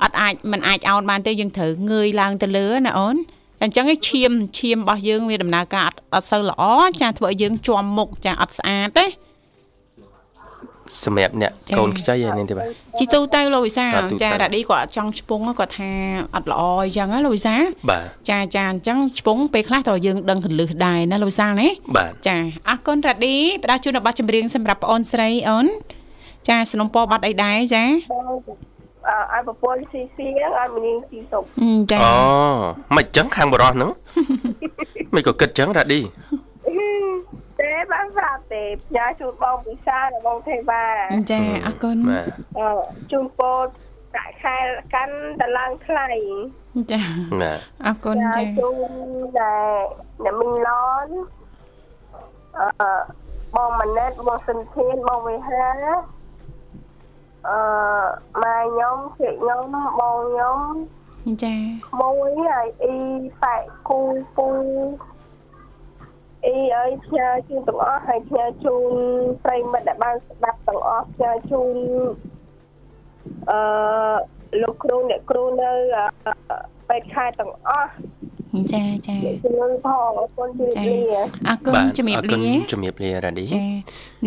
[0.02, 3.16] អត់អាចមិនអាចអោនបានទេយើងត្រូវងើយឡើងទៅលើណាអូន
[3.62, 6.62] អញ្ចឹងឯងឈាមឈាមរបស់យើងវាដំណើរការអត់អត់សូវល្អ
[7.00, 9.06] ចាធ្វើឲ្យយើងជាប់មុខចាអត់ស្អាតទេ
[11.04, 15.92] សម្រាប់អ្នកកូនខ្ចីហ្នឹងទេបាទជីទូទៅលោកវិសាលបាទទូទៅចារ៉ាឌីគាត់អត់ចង់ឆ្ពងគាត់ថា
[16.34, 22.36] អត់ល្អអញ្ចឹងណាលោកវិសាលបាទចាចាអញ្ចឹងឆ្ពងពេលខ្លះតើយើងដឹងកលឹះដែរណាលោកវិសាលណាបាទចា
[22.68, 23.34] អរគុណរ៉ាឌី
[23.64, 25.66] ផ្ដល់ជូននៅប័ណ្ណចម្រៀងសម្រាប់បងអូនស្រីអូន
[26.48, 28.24] ចាสนុំពរបាត់អីដែរចាបង
[29.08, 32.12] អើឲ្យប្រពន្ធស៊ីស៊ីហ្នឹងឲ្យមនាងស៊ីសុកអឺចាអូ
[32.96, 33.90] មិនចឹងខាងបរោះហ្នឹង
[35.14, 36.00] មិនក៏គិតចឹងរ៉ាឌី
[37.60, 40.84] ទេបានប្រាប់ទេផ្ញើជូនបងពិសានិងបងទេវ៉ា
[41.30, 42.26] ចាអរគុណបាទ
[42.58, 42.68] អឺ
[43.12, 43.58] ជូនពរ
[44.16, 44.56] ដាក់ខែ
[44.94, 46.08] កាន់តឡើងថ្លៃ
[46.92, 47.00] ចា
[47.40, 48.92] បាទអរគុណចាជូន
[49.40, 49.72] ដែរ
[50.24, 50.70] អ្នកមីងឡ
[51.06, 51.08] ន
[52.58, 52.90] អឺ
[53.54, 55.66] បងម៉ាណិតបងសិនធានបងវិហា
[57.48, 57.58] អឺ
[58.42, 59.62] ម៉ែខ្ញុំជិះខ្ញុំ
[59.98, 60.58] បងខ្ញុំ
[61.42, 61.54] ចា
[62.00, 62.98] មួយហើយអ៊ី
[63.42, 64.00] ប៉ែកគូ
[64.36, 64.48] ពូ
[66.46, 68.92] អ៊ីអើយផ្ញើជូនទាំងអស់ហើយផ្ញើជូន
[69.44, 71.76] ប្រិយមិត្តដែលបានស្ដាប់ទាំងអស់ផ្ញើជូន
[73.50, 73.60] អឺ
[74.62, 76.06] លោកគ្រូអ្នកគ្រូនៅអឺ
[76.88, 77.92] ពេទ្យខេត្តទាំងអស់
[78.72, 83.62] ចាចាជំនួយផងអរគុណជម្រាបលាអរគុណបាទជំរាបអរគុណលាជំរាបលារ៉ាឌីចា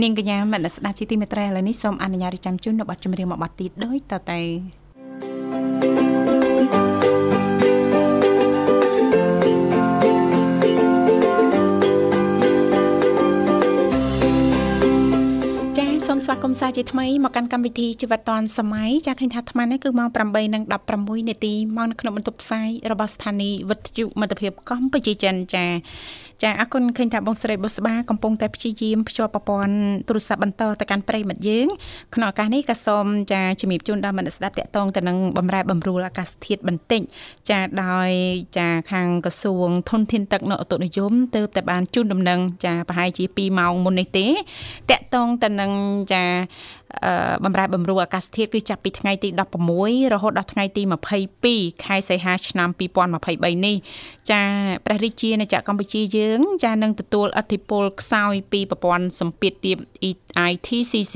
[0.02, 4.40] នាងកញ្ញាមនស្សស្ដាប់ជាទីមេត្រីឥឡូវនេះសូមអនុញ្ញាតរៀបចំជូននៅប័ណ្ណចម្រៀងមួយប័ណ្ណទៀតដូចតទៅ
[16.24, 20.10] សូមស្វាគមន៍សាជាថ្មីមកកាន់កម្មវិធីជីវិតឌွန်សម័យចាឃើញថាអាត្មានេះគឺម៉ោង
[20.54, 25.66] 8:16នាទីមកនៅក្នុងបន្ទប់ផ្សាយរបស់ស្ថានីយ៍វិទ្យុមិត្តភាពកម្ពុជាចិនចា
[26.42, 29.76] ចាអរគុណឃើញថាបងស្រីបុស្បាកំពុងតែព្យាយាមភ្ជាប់ប្រព័ន្ធ
[30.08, 31.68] ទូរស័ព្ទបន្តទៅកាន់ប្រិយមិត្តយើង
[32.16, 37.02] ក្នុងឱកាសនេះក៏សូមចាជំរាបជូនដល់មនស្សស្ដាប់តាក់ទងទៅនឹងបំរែបំរួលអាកាសធាតុបន្តិច
[37.50, 38.10] ចាដោយ
[38.58, 44.28] ចាខាងក្រសួងធនធានទឹកនៅឧតុនិយមទើបតែបានជូនដំណឹងចាប្រហែលជា2ម៉ោងមុននេះទេ
[44.92, 45.72] តាក់ទងទៅនឹង
[46.14, 46.24] ចា
[46.83, 46.83] អឺ
[47.46, 49.30] បំរែបំរួលអាកាសធាតុគឺចាប់ពីថ្ងៃទី
[49.72, 50.84] 16រហូតដល់ថ្ងៃទី
[51.34, 52.70] 22ខែសីហាឆ្នាំ
[53.18, 53.76] 2023នេះ
[54.32, 54.42] ចា
[54.86, 59.78] ព្រះរាជាណាចក្រកម្ពុជាយើង ចានឹងទទួលអធិពលខ្សោយពីប្រព័ន្ធសម្ពាធទាប
[60.52, 61.16] ITCC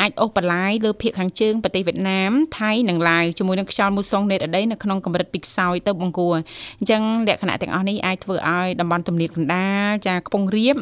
[0.00, 6.36] អាចអូសបន្លាយលើភាគខាងជើងប្រទេសវៀតណាមថៃនិងឡាវជាមួយនឹងខ្យល់មូសុងនេតអដីនៅក្នុងកម្រិតពីខ្សោយទៅបង្គួរ
[6.78, 10.76] អញ្ចឹងលក្ខណៈទាំងអស់នេះអាចធ្វើឲ្យតំបន់ទំនាបកណ្ដាលចាខ្ពង់រាប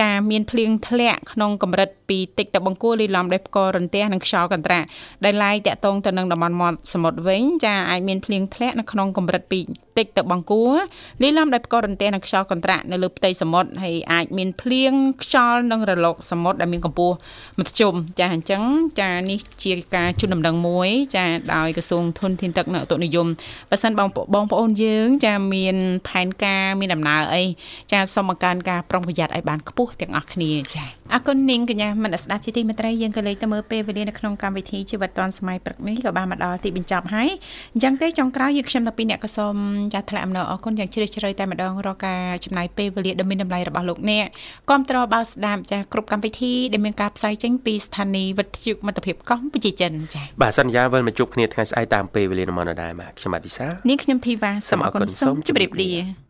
[0.00, 4.86] ចាមានភ្លៀងធ្លាក់ក្នុងកម្រិតពីតិចទៅបង្គួរលាយឡំដោយផ្គររន្ទះនិងខ្យល់កន្ត្រាក់
[5.24, 9.62] ដែលឡាយតាក់ទងទៅនឹងតំបន់មាត់សមុទ្រវិញចាអាចមានភ្លៀងធ្លាក់នៅក្នុងកម្រិតពី
[9.98, 10.74] តិចទៅបង្គួរ
[11.22, 14.92] លាយឡំដោយផ្គររន្ទះនិងខ្យល់កន្ត្រាក់នៅលើផ្ទៃសមុទ្រហើយអាចមានភ្លៀង
[15.22, 17.14] ខ្យល់និងរលកសមុទ្រដែលមានកម្ពស់
[17.58, 18.62] មធ្យមចាអញ្ចឹង
[19.00, 21.24] ចានេះជាការជូនដំណឹងមួយ ចា
[21.54, 23.26] ដោយក្រសួងធនធានទឹកនៅឧតុនិយម
[23.70, 25.76] បើសិនបងបងប្អូនយើង ចាមាន
[26.08, 27.44] ផែនការមានដំណើរអី
[27.92, 30.84] ចាសូមបង្កើនការប្រុងប្រយ័ត្នឲ្យបានខ្ពស់ទាំងអស់គ្នាចា
[31.14, 37.30] អរគុណនាងកញ្ញាមនស្សស្ដាប់ជាទីមេត្រីយើងក៏លេខទៅមើលពេលវេលានៅក្នុងកម្មវិធីជីវិតឌွန်សម័យព្រឹកនេះក៏បានមកដល់ទីបញ្ចប់ហើយ
[37.72, 39.56] អញ្ចឹងទេចុងក្រោយយើងខ្ញុំតាពីអ្នកក៏សូម
[39.94, 44.26] ចាថ្លែងអំណរអរគុណយ៉ាងជ្រាលជ្រៅតែម្ដងរកការចំណាយពេលវេលាដ៏មានតម្លៃរបស់លោកអ្នក
[44.70, 56.25] គាំទ្របើស្ដាប់ចាគ្រប់កម្មវិធីដែលមានការផ្សាយចេញពីស្ថានីយ៍វិទ្យុមិត្តភាពកម្ពុជាចិនចាបាទសន្យាវិលមកជួបគ្នាថ្ងៃស្អែកតាមពេលវេលានៅម៉ោងដដែលបាទខ្ញុំបាទវិសាលនាងខ្ញុំធីវ៉ាសូមអរគុណសូមជម្រាបលា